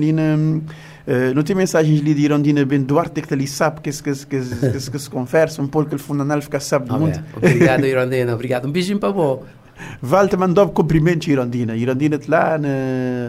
[1.06, 4.26] eh, não tem mensagens de Irondina Ben Duarte que ali sabe que, se- que, se-
[4.26, 7.18] que, se- que, se- conversa, um pouco que ele fundamental fica sabe do mundo.
[7.36, 8.34] Obrigado, Irondina.
[8.34, 8.66] Obrigado.
[8.66, 9.40] Um beijinho para vós.
[10.00, 11.76] Vale te mandou cumprimentos Irondina.
[11.76, 12.68] Irondina te lá, na,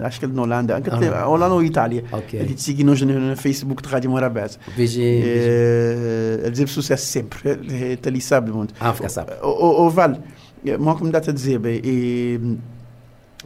[0.08, 0.82] acho que ele na Holanda,
[1.14, 1.28] Ah.
[1.28, 2.06] Holanda ou Itália.
[2.10, 2.40] Ok.
[2.40, 4.58] Ele te segue no, no Facebook de Rádio Morabeza.
[4.76, 5.24] Beijinho.
[5.26, 7.40] Eh, Ele diz sucesso sempre.
[7.52, 8.74] Ele está ali sabe do mundo.
[8.80, 9.32] Ah, fica sabe.
[9.44, 10.18] O, o, o Val,
[10.66, 12.40] eh, como dá-te a dizer, bem, e,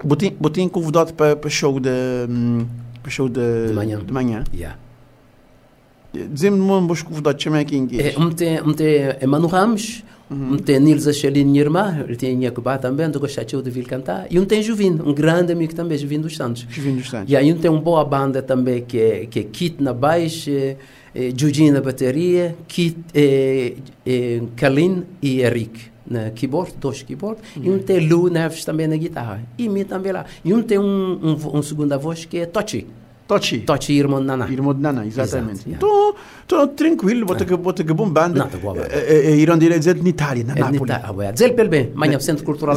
[0.03, 1.89] botei, botei convidado para para show de
[2.29, 2.67] hum,
[3.09, 3.99] show de, De manhã.
[3.99, 4.43] De manhã.
[4.53, 4.77] Yeah.
[6.13, 8.19] Dizem-me um bom convidado, chama quem que É, é.
[8.19, 12.77] um tem, um tem Emmanuel Ramos, um tem Nils Achelin, minha irmã, ele tem Nhacubá
[12.77, 16.23] também, do gostar de ouvir cantar, e um tem Juvino, um grande amigo também, Juvino
[16.23, 16.65] dos Santos.
[16.69, 17.31] Juvino dos Santos.
[17.31, 20.49] E aí um tem uma boa banda também, que é, que é Kit na baixo,
[20.49, 20.75] eh,
[21.15, 23.75] eh, Jujin na bateria, Kit, eh,
[24.05, 28.97] eh, Kalin e Eric na keyboard, dois keyboard, e um tem Lu Neves também na
[28.97, 30.25] guitarra, e mim também lá.
[30.43, 32.87] E um tem um, um, um segunda voz que é Tochi,
[33.31, 33.59] Tochi.
[33.59, 34.49] Tochi, irmão de Naná.
[34.49, 35.69] Irmão de Nana, exatamente.
[35.69, 35.79] Exato, yeah.
[36.51, 38.39] Então, Estou tranquilo, bota que bota que bom banda.
[38.39, 38.75] Não, tá boa.
[39.37, 40.81] Irão dizer de Itália, na É Nápoles.
[41.15, 42.75] ué, Dizer pelo bem, amanhã o Centro Cultural.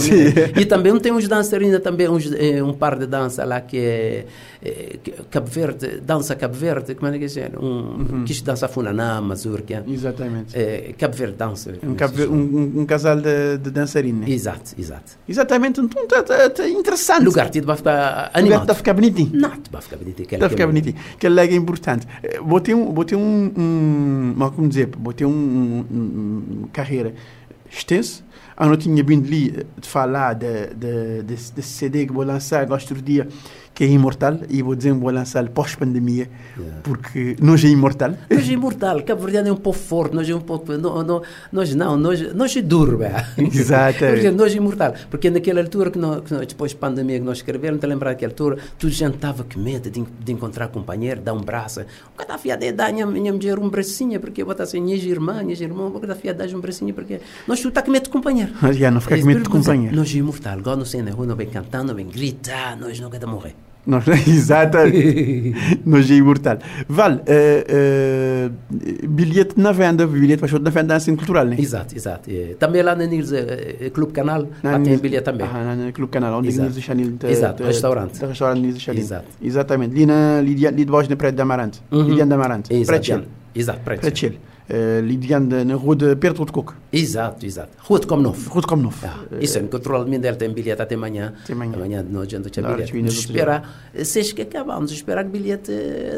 [0.56, 4.26] E também tem uns dançarinos, também uns, eh, um par de dança lá que é
[4.62, 7.50] eh, que- Cabo Verde, dança Cabo Verde, como é que é?
[7.60, 9.82] Um, Que dança Funaná, Mazurka.
[9.88, 10.56] Exatamente.
[10.56, 11.72] Eh, Cabo Verde dança.
[11.82, 12.36] Um, cave- um,
[12.80, 14.28] um- casal de, de dançarinos.
[14.28, 15.12] Exato, exato.
[15.28, 17.24] Exatamente, então tá, tá, tá interessante.
[17.24, 18.60] Lugar tido vai ficar Lugar animado.
[18.62, 19.30] está a ficar bonitinho.
[19.34, 19.96] Não, vai ficar
[20.36, 20.94] Está a que ficar é- bonitinho.
[21.18, 22.06] Que é é importante.
[22.44, 25.86] Botei um, botei um, um, como dizer, botei um, um,
[26.64, 27.14] um- carreira
[27.70, 28.22] extensa.
[28.58, 32.24] Eu não tinha vindo ali eh, de falar de, de, desse, desse CD que vou
[32.24, 33.26] lançar gosto do dia,
[33.74, 36.80] que é imortal, e vou dizer vou lançar pós-pandemia, Yeah.
[36.84, 38.14] porque nós é imortal.
[38.30, 40.72] Nós é imortal, Cabo Verde é um pouco forte, nós é um pouco.
[40.78, 41.22] Não, não,
[41.52, 43.10] nós não, nós, nós é duro, bem.
[43.52, 44.30] Exatamente.
[44.30, 44.94] Nós é imortal.
[45.10, 48.10] Porque naquela altura, que nós, que nós- depois da pandemia que nós escrevemos, te lembrar
[48.10, 51.80] daquela altura, a gente estava com medo de, de encontrar companheiro, dar um braço.
[51.80, 54.52] O que está fiado é dar a minha, minha mulher um bracinho, porque eu vou
[54.52, 57.60] estar assim, minhas irmãs, minhas irmãs, o que está fiado dar um bracinho, porque nós
[57.60, 58.52] tu está com medo de companheiro.
[58.72, 59.96] Já não ficar com medo de companheiro.
[59.96, 63.00] Nós é imortal, igual não sei na rua, não vem cantando, não vem gritar, nós
[63.00, 63.54] não queremos morrer.
[63.86, 65.54] Nós, exatamente.
[65.84, 66.58] nós é imortal.
[66.88, 68.50] Vale, eh, eh,
[69.06, 71.56] bilhete na venda, bilhete para na venda assim cultural, né?
[71.58, 72.30] Exato, exato.
[72.30, 72.54] É.
[72.58, 75.46] Também lá na Nils eh, Clube Canal, lá tem bilhete também.
[75.46, 76.70] Ah, no Clube Canal, onde Exato.
[76.70, 77.12] Nils Chanil.
[77.18, 78.18] te- Exato, te- restaurante.
[78.18, 79.02] te- Restaurante Nils Chanil.
[79.02, 79.26] Exato.
[79.42, 79.94] Exatamente.
[79.94, 81.82] Ali na Lidia- ali debaixo da Prédio de Amarante.
[81.90, 82.08] Uhum.
[82.08, 82.72] Lidiane de Amarante.
[82.72, 83.24] Exato, Prédio.
[83.54, 84.00] Exato, preto.
[84.00, 84.78] Prédio Chile.
[84.78, 86.74] Eh, Lidiane de- na rua de Pedro de Coco.
[86.92, 87.70] Exato, exato.
[87.78, 88.48] Rua de Como Novo.
[88.50, 88.96] Rua de Como Novo.
[89.06, 91.34] Ah, isso é no controle de dele tem bilhete até amanhã.
[91.44, 91.72] Até amanhã.
[91.74, 92.90] Amanhã de noite ainda tinha bilhete.
[92.92, 93.90] tinha Vamos esperar.
[94.04, 95.70] Se que acabar, vamos esperar que o bilhete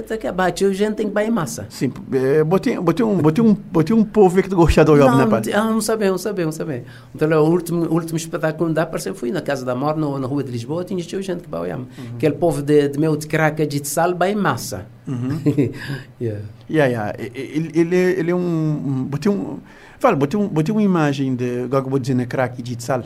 [0.06, 0.52] te acabar.
[0.52, 1.66] Tio, gente tem que ir em massa.
[1.70, 5.52] Sim, botei, botei, um, botei, um, botei um povo que gostou de olhar na parte.
[5.52, 6.86] ah, não sabemos, não sabemos, não sabemos.
[7.14, 10.26] Então, o último, o último espetáculo parece que fui na Casa da Mor, no, na
[10.26, 11.72] Rua de Lisboa, tinha gente que vai.
[12.14, 14.86] Aquele povo de, de meu de craca de sal, vai em massa.
[15.06, 15.40] Uhum.
[16.20, 16.42] yeah.
[16.68, 17.14] Yeah, yeah.
[17.18, 19.06] Ele, ele, ele é um.
[19.08, 19.58] botei um.
[19.98, 21.62] Fala, botei, um, botei uma imagem de.
[21.62, 23.02] Agora vou dizer na crack de sal.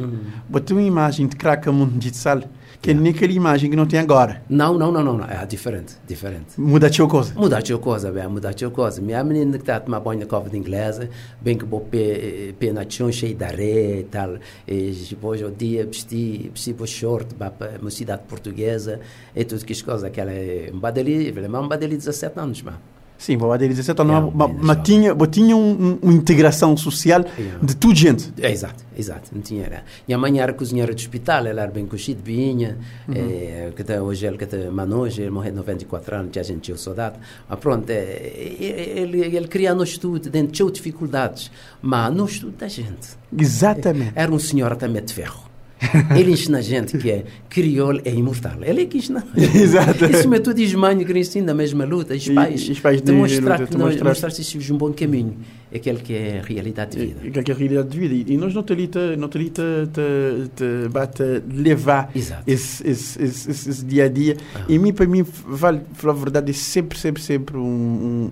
[0.49, 2.43] Botei uma imagem de crack a mundo de sal.
[2.83, 4.43] Que é nem aquela imagem que não tem agora.
[4.49, 5.27] Não, não, não, não, não.
[5.27, 6.59] É diferente, diferente.
[6.59, 7.35] Muda a coisa.
[7.35, 9.03] Mudar a coisa, bem, mudar a coisa.
[9.03, 11.11] Minha menina que está a tomar banho na cova de inglesa,
[11.43, 14.37] bem que vou pé, na chão cheio de areia e tal.
[14.67, 17.53] E depois o dia vesti, vesti o short para
[17.83, 18.99] uma cidade portuguesa
[19.37, 20.05] e tudo que as coisas.
[20.05, 22.79] Aquela é um badeli, um badeli de 17 anos, mano.
[23.21, 24.15] Sim, vou dizer 17 anos.
[24.15, 27.59] Yeah, Mas mas tinha, tinha um, um- uma integração social Yeah.
[27.63, 28.33] de tudo gente.
[28.41, 29.29] É, exato, exato.
[29.35, 29.85] Não tinha, era.
[30.09, 32.79] Minha mãe era cozinheira do hospital, ela era bem coxida, vinha,
[33.15, 36.45] eh, que tá, hoje ele que está manojo, ele morreu de 94 anos, já a
[36.45, 37.17] gente tinha saudade.
[37.47, 41.51] Mas pronto, eh, ele, ele queria no estudo, dentro tinha dificuldades,
[41.83, 43.09] mas no estudo da gente.
[43.37, 44.13] Exatamente.
[44.15, 45.50] Era um senhor também de ferro.
[46.19, 48.59] Ele ensina a gente que é crioulo é imortal.
[48.63, 49.27] Ele é que ensina.
[49.37, 50.05] Exato.
[50.07, 52.61] Isso me tu diz mãe que ensina a mesma luta, os pais.
[52.69, 55.37] e os pais de mostrar que nós mostrar- mostrar se um bom caminho.
[55.73, 57.21] É aquele que é a realidade de vida.
[57.23, 58.33] E- Que é a realidade de vida.
[58.33, 59.63] E nós não te ali te, não te, ali te,
[59.93, 62.43] te, te bate levar Exato.
[62.47, 64.37] esse, esse, esse, esse, dia a dia.
[64.55, 64.65] Ah.
[64.69, 67.61] E mim, para mim, vale, falar a verdade, é sempre, sempre, sempre um,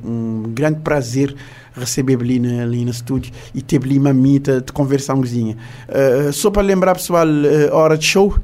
[0.05, 1.35] um, um grande prazer
[1.75, 5.57] receber ali, na, ali no estúdio e ter ali uma mita de conversar cozinha.
[5.89, 8.37] Uh, só para lembrar, pessoal, uh, hora de show.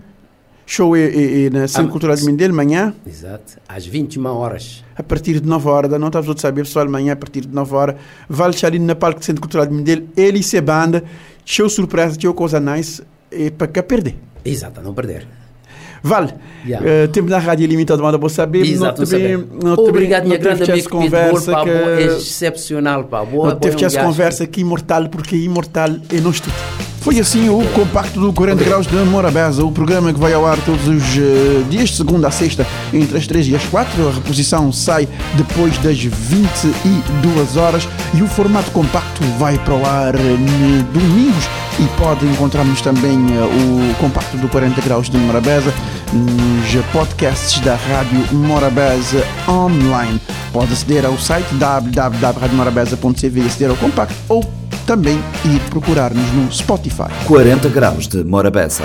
[0.67, 3.55] Show é, é, é na Centro Ah, Cultural de Mindelo, manhã, Exato.
[3.69, 4.83] Às 21 horas.
[4.97, 6.17] a partir de 9 horas noite.
[6.17, 7.97] Estás a saber, pessoal, amanhã, a partir de 9 horas,
[8.29, 11.05] vale ali na Parque do Centro Cultural de Mindelo, ele e banda,
[11.45, 14.17] show surpresa, show coisa nice, é para cá perder.
[14.45, 15.27] Exato, não perder.
[16.03, 16.35] Vale.
[16.67, 16.87] Yeah.
[16.87, 18.61] Eh, tempo na rádio limitado, manda para saber.
[18.67, 19.39] Exato, Não saber.
[19.63, 23.25] não Obrigado, minha não grande Pitbull, conversa que- é excepcional, pá.
[23.25, 26.53] Boa, Não teve essa conversa que imortal, porque imortal é nós tudo.
[27.05, 30.57] Foi assim o compacto do 40 graus de Morabeza, o programa que vai ao ar
[30.65, 34.09] todos os eh, dias, de segunda a sexta, entre as 3 e as 4.
[34.09, 40.15] A reposição sai depois das 22 horas e o formato compacto vai para o ar
[40.15, 40.19] eh,
[40.95, 41.45] domingos
[41.79, 45.75] e pode encontrarmos também eh, o compacto do 40 graus de Morabeza
[46.11, 50.19] nos podcasts da Rádio Morabeza online.
[50.55, 57.11] Pode aceder ao site www.radiomorabeza.cv e aceder ao compacto ou também ir procurar-nos no Spotify.
[57.27, 58.85] 40 graus de Morabeza.